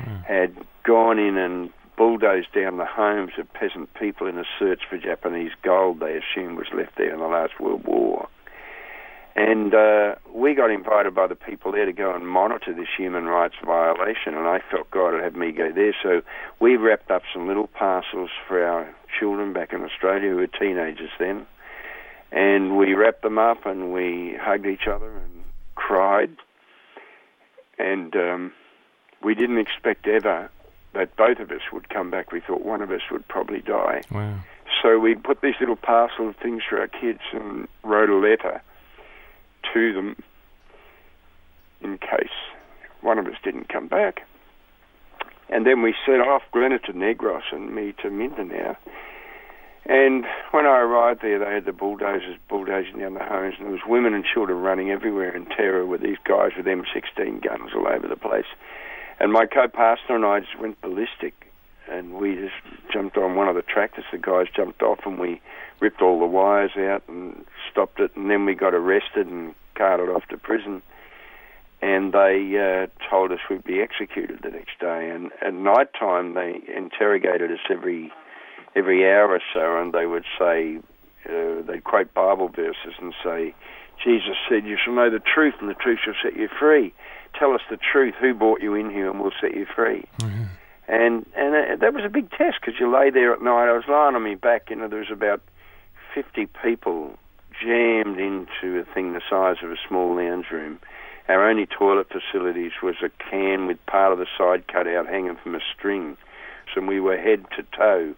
mm. 0.00 0.24
had 0.24 0.54
gone 0.82 1.18
in 1.18 1.36
and 1.36 1.70
bulldozed 1.96 2.52
down 2.54 2.78
the 2.78 2.86
homes 2.86 3.32
of 3.38 3.52
peasant 3.52 3.92
people 3.94 4.26
in 4.26 4.38
a 4.38 4.44
search 4.58 4.80
for 4.88 4.96
Japanese 4.96 5.52
gold 5.62 6.00
they 6.00 6.18
assumed 6.18 6.56
was 6.56 6.66
left 6.74 6.96
there 6.96 7.12
in 7.12 7.20
the 7.20 7.26
last 7.26 7.60
World 7.60 7.84
War. 7.84 8.26
And 9.40 9.74
uh, 9.74 10.16
we 10.34 10.52
got 10.54 10.70
invited 10.70 11.14
by 11.14 11.26
the 11.26 11.34
people 11.34 11.72
there 11.72 11.86
to 11.86 11.94
go 11.94 12.14
and 12.14 12.28
monitor 12.28 12.74
this 12.74 12.88
human 12.94 13.24
rights 13.24 13.54
violation, 13.64 14.34
and 14.34 14.46
I 14.46 14.60
felt 14.70 14.90
God 14.90 15.14
had 15.14 15.22
had 15.22 15.34
me 15.34 15.50
go 15.50 15.72
there. 15.72 15.96
So 16.02 16.20
we 16.60 16.76
wrapped 16.76 17.10
up 17.10 17.22
some 17.32 17.48
little 17.48 17.66
parcels 17.66 18.28
for 18.46 18.62
our 18.62 18.94
children 19.18 19.54
back 19.54 19.72
in 19.72 19.82
Australia 19.82 20.28
who 20.28 20.36
were 20.36 20.46
teenagers 20.46 21.08
then, 21.18 21.46
and 22.30 22.76
we 22.76 22.92
wrapped 22.92 23.22
them 23.22 23.38
up 23.38 23.64
and 23.64 23.94
we 23.94 24.36
hugged 24.38 24.66
each 24.66 24.86
other 24.86 25.10
and 25.10 25.44
cried. 25.74 26.36
And 27.78 28.14
um, 28.14 28.52
we 29.24 29.34
didn't 29.34 29.58
expect 29.58 30.06
ever 30.06 30.50
that 30.92 31.16
both 31.16 31.38
of 31.38 31.50
us 31.50 31.62
would 31.72 31.88
come 31.88 32.10
back. 32.10 32.30
We 32.30 32.40
thought 32.40 32.62
one 32.62 32.82
of 32.82 32.90
us 32.90 33.02
would 33.10 33.26
probably 33.26 33.62
die. 33.62 34.02
Wow. 34.10 34.38
So 34.82 34.98
we 34.98 35.14
put 35.14 35.40
these 35.40 35.54
little 35.60 35.76
parcel 35.76 36.28
of 36.28 36.36
things 36.36 36.62
for 36.68 36.78
our 36.78 36.88
kids 36.88 37.20
and 37.32 37.68
wrote 37.82 38.10
a 38.10 38.16
letter 38.16 38.60
to 39.72 39.92
them 39.92 40.22
in 41.80 41.98
case 41.98 42.28
one 43.00 43.18
of 43.18 43.26
us 43.26 43.36
didn't 43.42 43.68
come 43.68 43.88
back. 43.88 44.26
And 45.48 45.66
then 45.66 45.82
we 45.82 45.94
set 46.06 46.20
off, 46.20 46.42
Glenna 46.52 46.78
to 46.80 46.92
Negros 46.92 47.42
and 47.52 47.74
me 47.74 47.92
to 48.02 48.10
Mindanao. 48.10 48.76
And 49.86 50.24
when 50.52 50.66
I 50.66 50.78
arrived 50.78 51.22
there, 51.22 51.38
they 51.38 51.52
had 51.52 51.64
the 51.64 51.72
bulldozers 51.72 52.36
bulldozing 52.48 52.98
down 53.00 53.14
the 53.14 53.24
homes, 53.24 53.54
and 53.58 53.66
there 53.66 53.72
was 53.72 53.80
women 53.86 54.14
and 54.14 54.24
children 54.24 54.60
running 54.60 54.90
everywhere 54.90 55.34
in 55.34 55.46
terror 55.46 55.84
with 55.86 56.02
these 56.02 56.18
guys 56.24 56.52
with 56.56 56.66
M16 56.66 57.42
guns 57.42 57.70
all 57.74 57.88
over 57.88 58.06
the 58.06 58.16
place. 58.16 58.44
And 59.18 59.32
my 59.32 59.46
co-pastor 59.46 60.14
and 60.14 60.24
I 60.24 60.40
just 60.40 60.58
went 60.60 60.80
ballistic, 60.80 61.50
and 61.90 62.14
we 62.14 62.36
just 62.36 62.54
jumped 62.92 63.16
on 63.16 63.34
one 63.34 63.48
of 63.48 63.56
the 63.56 63.62
tractors. 63.62 64.04
The 64.12 64.18
guys 64.18 64.46
jumped 64.54 64.82
off, 64.82 65.00
and 65.04 65.18
we 65.18 65.40
ripped 65.80 66.02
all 66.02 66.20
the 66.20 66.26
wires 66.26 66.76
out 66.76 67.02
and 67.08 67.44
stopped 67.72 67.98
it. 67.98 68.14
And 68.14 68.30
then 68.30 68.44
we 68.44 68.54
got 68.54 68.74
arrested 68.74 69.26
and 69.26 69.54
carted 69.80 70.10
off 70.10 70.26
to 70.28 70.36
prison. 70.36 70.82
And 71.80 72.12
they 72.12 72.36
uh, 72.60 73.08
told 73.08 73.32
us 73.32 73.38
we'd 73.48 73.64
be 73.64 73.80
executed 73.80 74.40
the 74.42 74.50
next 74.50 74.78
day. 74.78 75.08
And 75.08 75.30
at 75.40 75.54
night 75.54 75.88
time, 75.98 76.34
they 76.34 76.60
interrogated 76.76 77.50
us 77.50 77.64
every 77.70 78.12
every 78.76 79.04
hour 79.10 79.30
or 79.30 79.40
so, 79.52 79.80
and 79.80 79.92
they 79.92 80.06
would 80.06 80.24
say, 80.38 80.78
uh, 81.28 81.62
they'd 81.66 81.82
quote 81.82 82.12
Bible 82.14 82.48
verses 82.48 82.94
and 83.00 83.12
say, 83.24 83.52
Jesus 84.04 84.36
said, 84.48 84.66
You 84.66 84.76
shall 84.82 84.94
know 84.94 85.10
the 85.10 85.20
truth, 85.20 85.54
and 85.60 85.70
the 85.70 85.74
truth 85.74 86.00
shall 86.04 86.14
set 86.22 86.36
you 86.36 86.48
free. 86.48 86.92
Tell 87.38 87.54
us 87.54 87.62
the 87.70 87.78
truth. 87.78 88.14
Who 88.20 88.34
brought 88.34 88.60
you 88.60 88.74
in 88.74 88.90
here, 88.90 89.10
and 89.10 89.18
we'll 89.18 89.32
set 89.40 89.54
you 89.54 89.66
free. 89.74 90.04
Mm-hmm. 90.18 90.44
And 90.88 91.26
and 91.34 91.54
uh, 91.54 91.76
that 91.80 91.94
was 91.94 92.04
a 92.04 92.10
big 92.10 92.30
test 92.30 92.58
because 92.60 92.78
you 92.78 92.92
lay 92.92 93.08
there 93.10 93.32
at 93.32 93.40
night. 93.40 93.70
I 93.70 93.72
was 93.72 93.84
lying 93.88 94.16
on 94.16 94.22
my 94.22 94.34
back. 94.34 94.68
You 94.68 94.76
know, 94.76 94.88
there 94.88 94.98
was 94.98 95.10
about 95.10 95.40
fifty 96.14 96.46
people 96.62 97.16
jammed 97.60 98.18
into 98.18 98.78
a 98.78 98.84
thing 98.94 99.12
the 99.12 99.20
size 99.28 99.56
of 99.62 99.70
a 99.70 99.76
small 99.86 100.16
lounge 100.16 100.46
room. 100.50 100.78
Our 101.28 101.48
only 101.48 101.66
toilet 101.66 102.08
facilities 102.08 102.72
was 102.82 102.96
a 103.04 103.10
can 103.30 103.66
with 103.66 103.84
part 103.86 104.12
of 104.12 104.18
the 104.18 104.26
side 104.36 104.66
cut 104.66 104.88
out, 104.88 105.06
hanging 105.06 105.36
from 105.36 105.54
a 105.54 105.60
string. 105.74 106.16
So 106.74 106.80
we 106.80 107.00
were 107.00 107.16
head 107.16 107.44
to 107.56 107.62
toe 107.76 108.14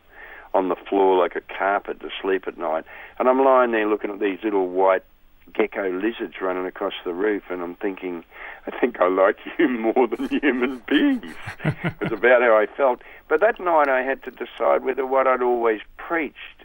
on 0.54 0.68
the 0.68 0.76
floor 0.76 1.18
like 1.18 1.36
a 1.36 1.40
carpet 1.40 2.00
to 2.00 2.10
sleep 2.20 2.44
at 2.46 2.58
night. 2.58 2.84
And 3.18 3.28
I'm 3.28 3.44
lying 3.44 3.72
there 3.72 3.88
looking 3.88 4.10
at 4.10 4.20
these 4.20 4.38
little 4.42 4.68
white 4.68 5.04
gecko 5.52 5.90
lizards 5.90 6.34
running 6.40 6.66
across 6.66 6.94
the 7.04 7.12
roof, 7.12 7.44
and 7.50 7.62
I'm 7.62 7.74
thinking, 7.74 8.24
I 8.66 8.78
think 8.78 9.00
I 9.00 9.08
like 9.08 9.36
you 9.58 9.68
more 9.68 10.06
than 10.06 10.28
human 10.28 10.82
beings. 10.86 11.34
it's 11.64 12.12
about 12.12 12.42
how 12.42 12.56
I 12.56 12.66
felt. 12.76 13.02
But 13.28 13.40
that 13.40 13.60
night 13.60 13.88
I 13.88 14.02
had 14.02 14.22
to 14.24 14.30
decide 14.30 14.84
whether 14.84 15.06
what 15.06 15.26
I'd 15.26 15.42
always 15.42 15.80
preached, 15.96 16.61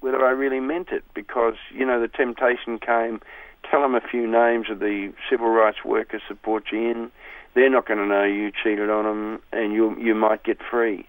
whether 0.00 0.24
I 0.24 0.30
really 0.30 0.60
meant 0.60 0.88
it, 0.90 1.04
because, 1.14 1.54
you 1.72 1.86
know, 1.86 2.00
the 2.00 2.08
temptation 2.08 2.78
came, 2.78 3.20
tell 3.70 3.82
them 3.82 3.94
a 3.94 4.00
few 4.00 4.26
names 4.26 4.66
of 4.70 4.78
the 4.80 5.12
civil 5.30 5.48
rights 5.48 5.78
workers 5.84 6.22
that 6.28 6.42
brought 6.42 6.64
you 6.72 6.90
in. 6.90 7.10
They're 7.54 7.70
not 7.70 7.86
going 7.86 7.98
to 7.98 8.06
know 8.06 8.24
you 8.24 8.50
cheated 8.50 8.90
on 8.90 9.04
them, 9.04 9.42
and 9.52 9.72
you 9.72 9.98
you 9.98 10.14
might 10.14 10.44
get 10.44 10.58
free. 10.70 11.06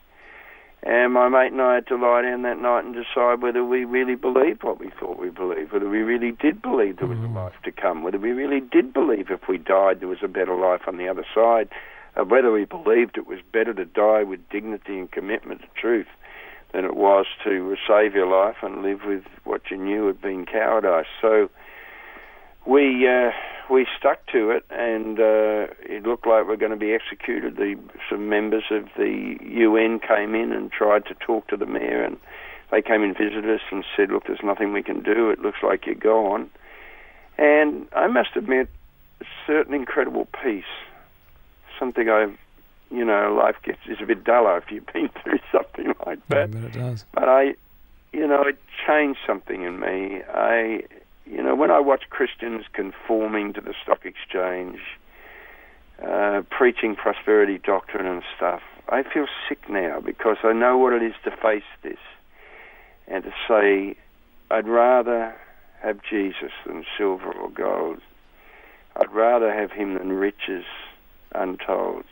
And 0.84 1.14
my 1.14 1.30
mate 1.30 1.52
and 1.52 1.62
I 1.62 1.76
had 1.76 1.88
to 1.88 1.96
lie 1.96 2.24
down 2.24 2.42
that 2.42 2.60
night 2.60 2.86
and 2.86 2.96
decide 2.96 3.44
whether 3.44 3.64
we 3.64 3.86
really 3.86 4.16
believed 4.16 4.64
what 4.64 4.80
we 4.80 4.90
thought 5.00 5.20
we 5.20 5.30
believed, 5.30 5.72
whether 5.72 5.88
we 5.88 6.00
really 6.00 6.32
did 6.32 6.60
believe 6.60 6.98
there 6.98 7.08
was 7.08 7.20
mm. 7.20 7.30
a 7.30 7.40
life 7.40 7.54
to 7.64 7.72
come, 7.72 8.02
whether 8.02 8.18
we 8.18 8.32
really 8.32 8.60
did 8.60 8.92
believe 8.92 9.30
if 9.30 9.48
we 9.48 9.60
died 9.60 10.00
there 10.00 10.08
was 10.08 10.24
a 10.24 10.28
better 10.28 10.56
life 10.56 10.82
on 10.88 10.98
the 10.98 11.08
other 11.08 11.24
side, 11.36 11.70
whether 12.28 12.52
we 12.52 12.66
believed 12.66 13.16
it 13.16 13.28
was 13.28 13.40
better 13.54 13.76
to 13.76 13.86
die 13.86 14.24
with 14.24 14.40
dignity 14.50 14.98
and 14.98 15.12
commitment 15.12 15.62
to 15.62 15.68
truth 15.80 16.08
than 16.74 16.86
it 16.86 16.96
was 16.96 17.26
to 17.44 17.76
save 17.88 18.14
your 18.14 18.28
life 18.28 18.58
and 18.62 18.82
live 18.82 19.02
with 19.06 19.24
what 19.44 19.70
you 19.70 19.78
knew 19.78 20.08
had 20.08 20.22
been 20.22 20.46
cowardice. 20.46 21.08
So 21.22 21.50
we 22.66 23.08
uh, 23.08 23.32
we 23.70 23.88
stuck 23.98 24.26
to 24.28 24.52
it, 24.52 24.66
and 24.70 25.20
uh, 25.20 25.74
it 25.82 26.04
looked 26.04 26.28
like 26.28 26.48
we 26.48 26.54
are 26.54 26.58
going 26.58 26.72
to 26.72 26.78
be 26.78 26.94
executed. 26.94 27.58
The 27.58 27.78
some 28.10 28.30
members 28.30 28.66
of 28.72 28.90
the 28.98 29.38
UN 29.42 30.00
came 30.00 30.36
in 30.36 30.52
and 30.52 30.72
tried 30.72 31.06
to 31.06 31.16
talk 31.16 31.48
to 31.48 31.58
the 31.58 31.66
mayor, 31.66 32.04
and 32.04 32.18
they 32.72 32.82
came 32.82 33.04
and 33.04 33.18
visited 33.18 33.50
us 33.50 33.62
and 33.72 33.84
said, 33.96 34.12
"Look, 34.12 34.28
there's 34.28 34.44
nothing 34.44 34.74
we 34.74 34.84
can 34.84 35.02
do. 35.02 35.30
It 35.30 35.40
looks 35.40 35.60
like 35.64 35.86
you're 35.86 35.96
gone." 35.96 36.50
And 37.38 37.88
I 37.94 38.08
must 38.08 38.36
admit, 38.36 38.70
a 39.20 39.26
certain 39.48 39.74
incredible 39.74 40.28
peace, 40.44 40.64
something 41.80 42.10
I've 42.10 42.38
you 42.92 43.06
know, 43.06 43.34
life 43.34 43.56
gets 43.64 43.80
is 43.88 43.98
a 44.02 44.06
bit 44.06 44.24
duller 44.24 44.58
if 44.58 44.72
you've 44.72 44.86
been 44.88 45.10
through 45.24 45.40
something 45.52 45.94
like 46.06 46.26
that. 46.30 46.50
Yeah, 46.50 46.60
but 46.60 46.64
it 46.64 46.74
does. 46.74 47.06
But 47.14 47.30
I, 47.30 47.56
you 48.14 48.28
know, 48.28 48.44
it 48.44 48.58
changed 48.86 49.20
something 49.26 49.64
in 49.64 49.80
me. 49.80 50.22
I 50.34 50.84
you 51.26 51.42
know, 51.42 51.56
when 51.56 51.72
I 51.72 51.80
watch 51.80 52.04
Christians 52.10 52.66
conforming 52.74 53.54
to 53.54 53.62
the 53.62 53.74
stock 53.82 54.06
exchange, 54.06 54.80
uh, 56.04 56.42
preaching 56.50 56.96
prosperity 56.96 57.58
doctrine 57.58 58.06
and 58.06 58.22
stuff, 58.36 58.62
I 58.90 59.04
feel 59.04 59.28
sick 59.48 59.70
now 59.70 60.02
because 60.02 60.38
I 60.44 60.52
know 60.52 60.78
what 60.78 60.94
it 60.94 61.02
is 61.02 61.14
to 61.24 61.32
face 61.32 61.64
this 61.84 62.00
and 63.08 63.24
to 63.24 63.32
say, 63.48 63.96
I'd 64.50 64.68
rather 64.68 65.34
have 65.82 66.00
Jesus 66.04 66.52
than 66.66 66.86
silver 66.98 67.32
or 67.32 67.50
gold. 67.50 68.02
I'd 68.98 69.12
rather 69.12 69.54
have 69.54 69.72
him 69.72 69.94
than 69.94 70.12
riches 70.12 70.66
untold. 71.34 72.04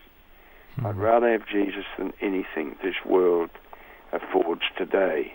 Mm-hmm. 0.80 0.88
I'd 0.88 0.98
rather 0.98 1.32
have 1.32 1.48
Jesus 1.48 1.86
than 1.98 2.14
anything 2.22 2.76
this 2.82 2.96
world 3.06 3.50
affords 4.14 4.62
today. 4.78 5.34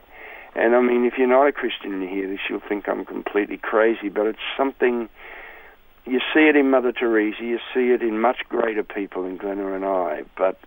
And 0.55 0.75
I 0.75 0.81
mean, 0.81 1.05
if 1.05 1.15
you're 1.19 1.29
not 1.29 1.47
a 1.47 1.53
Christian 1.53 1.95
and 1.95 2.03
you 2.03 2.09
hear 2.09 2.29
this, 2.29 2.41
you'll 2.49 2.63
think 2.67 2.89
I'm 2.89 3.05
completely 3.05 3.59
crazy, 3.59 4.09
but 4.09 4.27
it's 4.27 4.39
something. 4.57 5.09
You 6.07 6.21
see 6.33 6.49
it 6.49 6.57
in 6.57 6.71
Mother 6.71 6.93
Teresa, 6.93 7.43
you 7.43 7.59
see 7.75 7.91
it 7.91 8.03
in 8.03 8.21
much 8.21 8.39
greater 8.49 8.85
people 8.85 9.25
than 9.25 9.37
Glenna 9.37 9.73
and 9.73 9.85
I, 9.85 10.23
but 10.37 10.59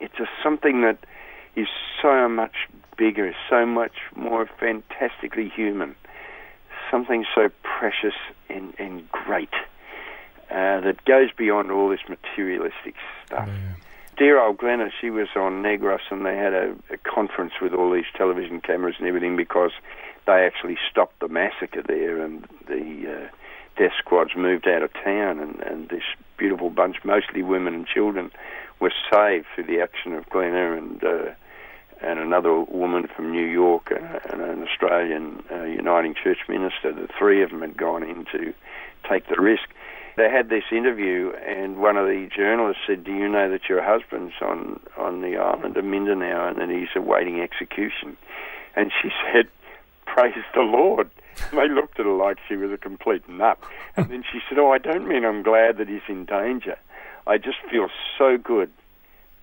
it's 0.00 0.18
a 0.18 0.26
something 0.42 0.82
that 0.82 0.98
is 1.54 1.68
so 2.02 2.28
much 2.28 2.54
bigger, 2.96 3.34
so 3.48 3.66
much 3.66 3.92
more 4.14 4.48
fantastically 4.58 5.52
human, 5.54 5.94
something 6.90 7.24
so 7.34 7.50
precious 7.62 8.14
and, 8.48 8.74
and 8.78 9.10
great 9.10 9.52
uh, 10.50 10.80
that 10.80 11.04
goes 11.04 11.30
beyond 11.36 11.70
all 11.70 11.88
this 11.88 12.00
materialistic 12.08 12.94
stuff. 13.26 13.48
Yeah 13.48 13.74
dear 14.16 14.40
old 14.40 14.58
Glenna, 14.58 14.90
she 15.00 15.10
was 15.10 15.28
on 15.36 15.62
Negros 15.62 16.00
and 16.10 16.24
they 16.24 16.36
had 16.36 16.54
a, 16.54 16.74
a 16.90 16.96
conference 16.98 17.52
with 17.60 17.72
all 17.72 17.92
these 17.92 18.06
television 18.16 18.60
cameras 18.60 18.96
and 18.98 19.06
everything 19.06 19.36
because 19.36 19.72
they 20.26 20.44
actually 20.44 20.78
stopped 20.90 21.20
the 21.20 21.28
massacre 21.28 21.82
there 21.82 22.22
and 22.22 22.46
the 22.66 23.06
uh, 23.08 23.28
death 23.78 23.92
squads 23.98 24.30
moved 24.36 24.66
out 24.66 24.82
of 24.82 24.92
town 24.94 25.38
and, 25.38 25.60
and 25.60 25.88
this 25.88 26.02
beautiful 26.36 26.70
bunch, 26.70 26.96
mostly 27.04 27.42
women 27.42 27.74
and 27.74 27.86
children, 27.86 28.30
were 28.80 28.92
saved 29.12 29.46
through 29.54 29.64
the 29.64 29.80
action 29.80 30.12
of 30.12 30.28
Glenna 30.30 30.76
and 30.76 31.02
uh, 31.04 31.32
and 32.02 32.18
another 32.18 32.60
woman 32.60 33.08
from 33.16 33.32
New 33.32 33.46
York 33.46 33.90
uh, 33.90 34.18
and 34.30 34.42
an 34.42 34.62
Australian 34.64 35.42
uh, 35.50 35.62
Uniting 35.62 36.14
Church 36.14 36.40
minister. 36.46 36.92
The 36.92 37.08
three 37.18 37.42
of 37.42 37.48
them 37.48 37.62
had 37.62 37.74
gone 37.74 38.02
in 38.02 38.26
to 38.32 38.52
take 39.08 39.26
the 39.28 39.40
risk 39.40 39.70
they 40.16 40.30
had 40.30 40.48
this 40.48 40.64
interview, 40.72 41.32
and 41.46 41.76
one 41.76 41.98
of 41.98 42.06
the 42.06 42.28
journalists 42.34 42.82
said, 42.86 43.04
"Do 43.04 43.12
you 43.12 43.28
know 43.28 43.50
that 43.50 43.68
your 43.68 43.82
husband's 43.82 44.34
on 44.40 44.80
on 44.96 45.20
the 45.20 45.36
island 45.36 45.76
of 45.76 45.84
Mindanao 45.84 46.48
and 46.48 46.58
that 46.58 46.70
he's 46.70 46.88
awaiting 46.96 47.40
execution?" 47.40 48.16
And 48.74 48.90
she 49.02 49.10
said, 49.32 49.48
"Praise 50.06 50.44
the 50.54 50.62
Lord." 50.62 51.10
And 51.50 51.58
they 51.58 51.68
looked 51.68 52.00
at 52.00 52.06
her 52.06 52.12
like 52.12 52.38
she 52.48 52.56
was 52.56 52.72
a 52.72 52.78
complete 52.78 53.28
nut, 53.28 53.58
and 53.96 54.08
then 54.08 54.24
she 54.32 54.40
said, 54.48 54.58
"Oh, 54.58 54.72
I 54.72 54.78
don't 54.78 55.06
mean 55.06 55.24
I'm 55.24 55.42
glad 55.42 55.76
that 55.76 55.88
he's 55.88 56.06
in 56.08 56.24
danger. 56.24 56.78
I 57.26 57.36
just 57.36 57.58
feel 57.70 57.88
so 58.16 58.38
good 58.38 58.70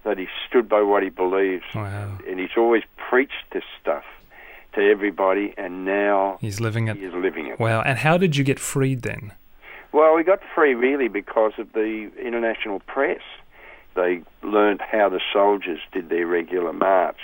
that 0.04 0.18
he 0.18 0.28
stood 0.48 0.68
by 0.68 0.82
what 0.82 1.04
he 1.04 1.10
believes, 1.10 1.64
wow. 1.76 2.18
and 2.28 2.40
he's 2.40 2.58
always 2.58 2.84
preached 2.98 3.52
this 3.52 3.64
stuff." 3.80 4.04
to 4.74 4.82
everybody, 4.82 5.54
and 5.56 5.86
now 5.86 6.40
he's 6.42 6.60
living 6.60 6.88
it. 6.88 6.98
He's 6.98 7.14
living 7.14 7.46
it. 7.46 7.60
Wow! 7.60 7.82
And 7.82 8.00
how 8.00 8.18
did 8.18 8.36
you 8.36 8.44
get 8.44 8.60
freed 8.60 9.04
then? 9.04 9.34
Well, 9.94 10.16
we 10.16 10.24
got 10.24 10.40
free 10.56 10.74
really 10.74 11.08
because 11.08 11.54
of 11.60 11.72
the 11.74 12.12
international 12.20 12.80
press. 12.80 13.22
They 13.96 14.24
learned 14.42 14.82
how 14.82 15.08
the 15.10 15.22
soldiers 15.32 15.80
did 15.92 16.10
their 16.10 16.26
regular 16.26 16.74
march. 16.74 17.20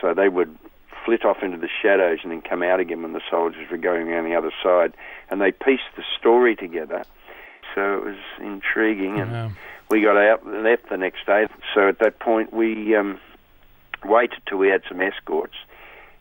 So 0.00 0.12
they 0.12 0.28
would 0.28 0.56
flit 1.04 1.24
off 1.24 1.38
into 1.42 1.56
the 1.56 1.70
shadows 1.82 2.18
and 2.22 2.30
then 2.30 2.42
come 2.42 2.62
out 2.62 2.78
again 2.78 3.02
when 3.02 3.14
the 3.14 3.22
soldiers 3.30 3.70
were 3.70 3.78
going 3.78 4.08
around 4.08 4.26
the 4.26 4.36
other 4.36 4.52
side. 4.62 4.92
And 5.30 5.40
they 5.40 5.50
pieced 5.50 5.96
the 5.96 6.04
story 6.18 6.54
together. 6.54 7.04
So 7.74 7.96
it 7.96 8.04
was 8.04 8.18
intriguing. 8.38 9.18
And 9.18 9.32
we 9.90 10.02
got 10.02 10.18
out, 10.18 10.44
and 10.44 10.62
left 10.62 10.90
the 10.90 10.98
next 10.98 11.24
day. 11.24 11.46
So 11.74 11.88
at 11.88 12.00
that 12.00 12.18
point, 12.18 12.52
we 12.52 12.94
um, 12.96 13.18
waited 14.04 14.42
till 14.46 14.58
we 14.58 14.68
had 14.68 14.82
some 14.86 15.00
escorts 15.00 15.54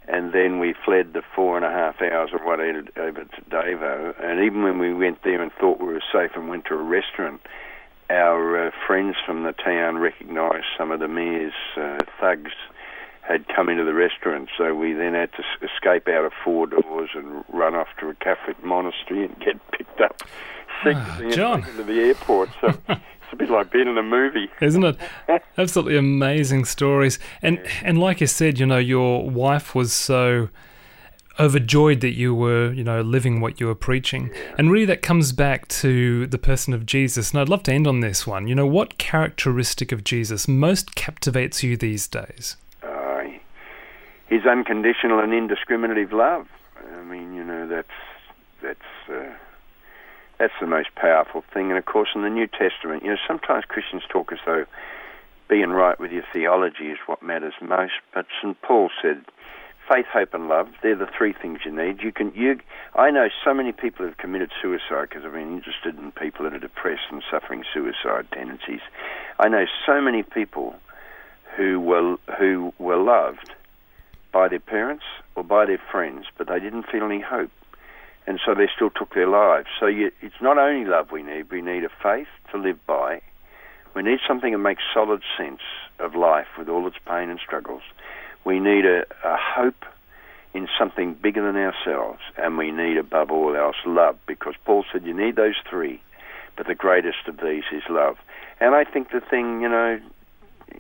and 0.07 0.31
then 0.33 0.59
we 0.59 0.73
fled 0.85 1.13
the 1.13 1.21
four 1.35 1.57
and 1.57 1.65
a 1.65 1.69
half 1.69 2.01
hours 2.01 2.29
of 2.33 2.41
what 2.41 2.59
ended 2.59 2.91
over 2.97 3.23
to 3.25 3.41
Davao. 3.49 4.15
And 4.21 4.39
even 4.41 4.63
when 4.63 4.79
we 4.79 4.93
went 4.93 5.23
there 5.23 5.41
and 5.41 5.51
thought 5.59 5.79
we 5.79 5.87
were 5.87 6.03
safe 6.11 6.31
and 6.35 6.49
went 6.49 6.65
to 6.65 6.75
a 6.75 6.83
restaurant, 6.83 7.41
our 8.09 8.67
uh, 8.67 8.71
friends 8.85 9.15
from 9.25 9.43
the 9.43 9.51
town 9.51 9.97
recognised 9.97 10.65
some 10.77 10.91
of 10.91 10.99
the 10.99 11.09
mayor's 11.09 11.53
uh, 11.75 11.97
thugs 12.21 12.51
had 13.21 13.45
come 13.53 13.67
into 13.67 13.83
the 13.83 13.93
restaurant, 13.93 14.47
so 14.57 14.73
we 14.73 14.93
then 14.93 15.13
had 15.13 15.29
to 15.33 15.43
escape 15.61 16.07
out 16.07 16.23
of 16.23 16.31
four 16.45 16.65
doors 16.65 17.09
and 17.13 17.43
run 17.49 17.75
off 17.75 17.89
to 17.99 18.07
a 18.07 18.15
Catholic 18.15 18.63
monastery 18.63 19.25
and 19.25 19.37
get 19.39 19.59
picked 19.71 19.99
up 19.99 20.23
ah, 20.85 21.21
John. 21.31 21.59
into 21.65 21.83
the 21.83 21.99
airport. 21.99 22.49
So 22.61 22.73
It's 23.27 23.33
a 23.33 23.35
bit 23.35 23.49
like 23.49 23.71
being 23.71 23.89
in 23.89 23.97
a 23.97 24.03
movie, 24.03 24.49
isn't 24.61 24.85
it? 24.85 24.97
Absolutely 25.57 25.97
amazing 25.97 26.63
stories. 26.63 27.19
And 27.41 27.59
and 27.83 27.99
like 27.99 28.21
you 28.21 28.27
said, 28.27 28.57
you 28.57 28.65
know, 28.65 28.77
your 28.77 29.29
wife 29.29 29.75
was 29.75 29.91
so 29.91 30.47
overjoyed 31.37 31.99
that 31.99 32.13
you 32.13 32.33
were, 32.33 32.71
you 32.71 32.85
know, 32.85 33.01
living 33.01 33.41
what 33.41 33.59
you 33.59 33.67
were 33.67 33.75
preaching. 33.75 34.31
And 34.57 34.71
really 34.71 34.85
that 34.85 35.01
comes 35.01 35.33
back 35.33 35.67
to 35.67 36.25
the 36.27 36.37
person 36.37 36.73
of 36.73 36.85
Jesus. 36.85 37.31
And 37.31 37.41
I'd 37.41 37.49
love 37.49 37.63
to 37.63 37.73
end 37.73 37.85
on 37.85 37.99
this 37.99 38.25
one. 38.25 38.47
You 38.47 38.55
know, 38.55 38.65
what 38.65 38.97
characteristic 38.97 39.91
of 39.91 40.05
Jesus 40.05 40.47
most 40.47 40.95
captivates 40.95 41.63
you 41.63 41.75
these 41.75 42.07
days? 42.07 42.55
Uh, 42.81 43.23
his 44.27 44.45
unconditional 44.45 45.19
and 45.19 45.33
indiscriminative 45.33 46.13
love. 46.13 46.47
I 46.77 47.03
mean, 47.03 47.33
you 47.33 47.43
know, 47.43 47.67
that's 47.67 47.89
that's 48.61 48.79
uh, 49.09 49.33
that's 50.39 50.53
the 50.59 50.67
most 50.67 50.93
powerful 50.95 51.43
thing. 51.53 51.69
And 51.69 51.77
of 51.77 51.85
course, 51.85 52.09
in 52.15 52.21
the 52.21 52.29
New 52.29 52.47
Testament, 52.47 53.03
you 53.03 53.09
know, 53.09 53.17
sometimes 53.27 53.65
Christians 53.65 54.03
talk 54.09 54.31
as 54.31 54.39
though 54.45 54.65
being 55.49 55.69
right 55.69 55.99
with 55.99 56.11
your 56.11 56.23
theology 56.33 56.91
is 56.91 56.97
what 57.05 57.23
matters 57.23 57.53
most. 57.61 57.93
But 58.13 58.25
St. 58.41 58.61
Paul 58.61 58.89
said, 59.01 59.23
faith, 59.89 60.05
hope, 60.11 60.33
and 60.33 60.47
love, 60.47 60.67
they're 60.83 60.95
the 60.95 61.07
three 61.17 61.33
things 61.33 61.59
you 61.65 61.71
need. 61.71 62.01
You 62.01 62.11
can, 62.11 62.33
you, 62.35 62.59
I 62.95 63.09
know 63.09 63.29
so 63.43 63.53
many 63.53 63.71
people 63.71 64.05
have 64.05 64.17
committed 64.17 64.51
suicide 64.61 65.09
because 65.09 65.23
I've 65.25 65.33
been 65.33 65.55
interested 65.55 65.97
in 65.97 66.11
people 66.11 66.43
that 66.43 66.53
are 66.53 66.59
depressed 66.59 67.09
and 67.11 67.23
suffering 67.31 67.63
suicide 67.73 68.27
tendencies. 68.33 68.81
I 69.39 69.47
know 69.47 69.65
so 69.85 70.01
many 70.01 70.23
people 70.23 70.75
who 71.55 71.79
were, 71.79 72.17
who 72.37 72.73
were 72.77 72.97
loved 72.97 73.53
by 74.31 74.49
their 74.49 74.59
parents 74.59 75.05
or 75.35 75.43
by 75.43 75.65
their 75.65 75.81
friends, 75.91 76.25
but 76.37 76.47
they 76.47 76.59
didn't 76.59 76.85
feel 76.91 77.03
any 77.03 77.21
hope 77.21 77.51
and 78.27 78.39
so 78.45 78.53
they 78.53 78.67
still 78.75 78.89
took 78.89 79.15
their 79.15 79.27
lives. 79.27 79.67
So 79.79 79.87
you, 79.87 80.11
it's 80.21 80.41
not 80.41 80.57
only 80.57 80.87
love 80.87 81.11
we 81.11 81.23
need, 81.23 81.49
we 81.49 81.61
need 81.61 81.83
a 81.83 81.89
faith 82.03 82.27
to 82.51 82.57
live 82.57 82.85
by. 82.85 83.21
We 83.95 84.03
need 84.03 84.19
something 84.27 84.51
that 84.51 84.59
makes 84.59 84.83
solid 84.93 85.23
sense 85.37 85.61
of 85.99 86.13
life 86.13 86.47
with 86.59 86.69
all 86.69 86.85
its 86.85 86.97
pain 87.07 87.29
and 87.29 87.39
struggles. 87.39 87.81
We 88.45 88.59
need 88.59 88.85
a, 88.85 89.05
a 89.23 89.37
hope 89.37 89.85
in 90.53 90.67
something 90.77 91.13
bigger 91.13 91.41
than 91.45 91.55
ourselves, 91.55 92.19
and 92.37 92.57
we 92.57 92.71
need 92.71 92.97
above 92.97 93.31
all 93.31 93.55
else 93.55 93.75
love, 93.85 94.17
because 94.27 94.55
Paul 94.65 94.85
said 94.91 95.05
you 95.05 95.13
need 95.13 95.35
those 95.35 95.55
three, 95.69 96.01
but 96.55 96.67
the 96.67 96.75
greatest 96.75 97.27
of 97.27 97.37
these 97.37 97.63
is 97.71 97.83
love. 97.89 98.17
And 98.59 98.75
I 98.75 98.83
think 98.83 99.11
the 99.11 99.21
thing, 99.21 99.61
you 99.61 99.69
know, 99.69 99.99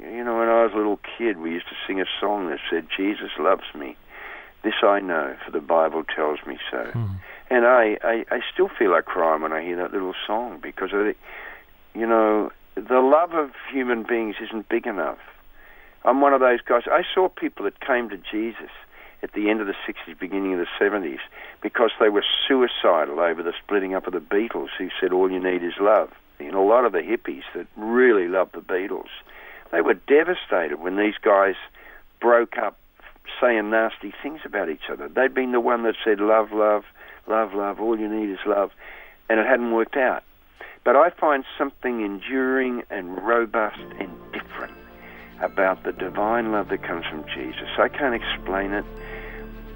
you 0.01 0.23
know, 0.23 0.37
when 0.37 0.49
I 0.49 0.63
was 0.63 0.71
a 0.73 0.77
little 0.77 0.99
kid, 1.17 1.37
we 1.37 1.51
used 1.51 1.67
to 1.69 1.75
sing 1.85 2.01
a 2.01 2.05
song 2.19 2.49
that 2.49 2.59
said, 2.69 2.87
"Jesus 2.95 3.31
loves 3.39 3.73
me." 3.73 3.95
This 4.63 4.73
I 4.83 4.99
know, 4.99 5.35
for 5.45 5.51
the 5.51 5.61
Bible 5.61 6.03
tells 6.03 6.39
me 6.45 6.57
so. 6.71 6.83
Hmm. 6.91 7.13
And 7.49 7.65
I, 7.65 7.97
I, 8.03 8.25
I 8.29 8.39
still 8.53 8.69
feel 8.69 8.91
like 8.91 9.05
crying 9.05 9.41
when 9.41 9.53
I 9.53 9.63
hear 9.63 9.77
that 9.77 9.93
little 9.93 10.13
song 10.25 10.59
because, 10.61 10.91
of 10.93 10.99
it, 11.01 11.17
you 11.93 12.05
know, 12.05 12.51
the 12.75 12.99
love 12.99 13.33
of 13.33 13.51
human 13.71 14.03
beings 14.03 14.35
isn't 14.41 14.69
big 14.69 14.85
enough. 14.85 15.19
I'm 16.03 16.21
one 16.21 16.33
of 16.33 16.39
those 16.39 16.61
guys. 16.61 16.83
I 16.87 17.03
saw 17.13 17.29
people 17.29 17.65
that 17.65 17.79
came 17.79 18.09
to 18.09 18.17
Jesus 18.17 18.71
at 19.23 19.33
the 19.33 19.49
end 19.49 19.61
of 19.61 19.67
the 19.67 19.75
60s, 19.87 20.17
beginning 20.19 20.53
of 20.53 20.59
the 20.59 20.67
70s, 20.79 21.19
because 21.61 21.91
they 21.99 22.09
were 22.09 22.23
suicidal 22.47 23.19
over 23.19 23.41
the 23.41 23.53
splitting 23.63 23.95
up 23.95 24.07
of 24.07 24.13
the 24.13 24.19
Beatles, 24.19 24.69
who 24.77 24.89
said 24.99 25.11
all 25.11 25.31
you 25.31 25.39
need 25.39 25.63
is 25.63 25.73
love. 25.79 26.11
And 26.39 26.53
a 26.53 26.59
lot 26.59 26.85
of 26.85 26.91
the 26.91 26.99
hippies 26.99 27.43
that 27.55 27.65
really 27.75 28.27
loved 28.27 28.53
the 28.53 28.61
Beatles, 28.61 29.09
they 29.71 29.81
were 29.81 29.95
devastated 29.95 30.79
when 30.79 30.97
these 30.97 31.15
guys 31.21 31.55
broke 32.21 32.57
up 32.57 32.77
saying 33.41 33.69
nasty 33.69 34.13
things 34.21 34.41
about 34.45 34.69
each 34.69 34.89
other. 34.91 35.07
They'd 35.07 35.33
been 35.33 35.51
the 35.51 35.59
one 35.59 35.83
that 35.83 35.95
said 36.03 36.19
love, 36.19 36.51
love, 36.51 36.83
love, 37.27 37.53
love, 37.53 37.79
all 37.79 37.99
you 37.99 38.07
need 38.07 38.29
is 38.29 38.39
love, 38.45 38.71
and 39.29 39.39
it 39.39 39.45
hadn't 39.45 39.71
worked 39.71 39.97
out. 39.97 40.23
But 40.83 40.95
I 40.95 41.09
find 41.09 41.43
something 41.57 42.01
enduring 42.01 42.83
and 42.89 43.21
robust 43.21 43.79
and 43.99 44.09
different 44.31 44.73
about 45.41 45.83
the 45.83 45.91
divine 45.91 46.51
love 46.51 46.69
that 46.69 46.83
comes 46.83 47.05
from 47.05 47.25
Jesus. 47.35 47.67
I 47.77 47.89
can't 47.89 48.15
explain 48.15 48.71
it, 48.71 48.85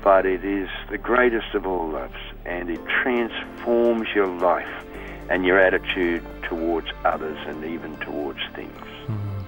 but 0.04 0.26
it 0.26 0.44
is 0.44 0.70
the 0.90 0.98
greatest 0.98 1.54
of 1.54 1.68
all 1.68 1.90
loves, 1.90 2.16
and 2.46 2.70
it 2.70 2.80
transforms 3.04 4.08
your 4.16 4.28
life 4.28 4.86
and 5.30 5.46
your 5.46 5.60
attitude 5.60 6.24
towards 6.44 6.88
others 7.06 7.38
and 7.46 7.64
even 7.64 7.96
towards 7.98 8.40
things. 8.56 8.72
Mm. 9.08 9.41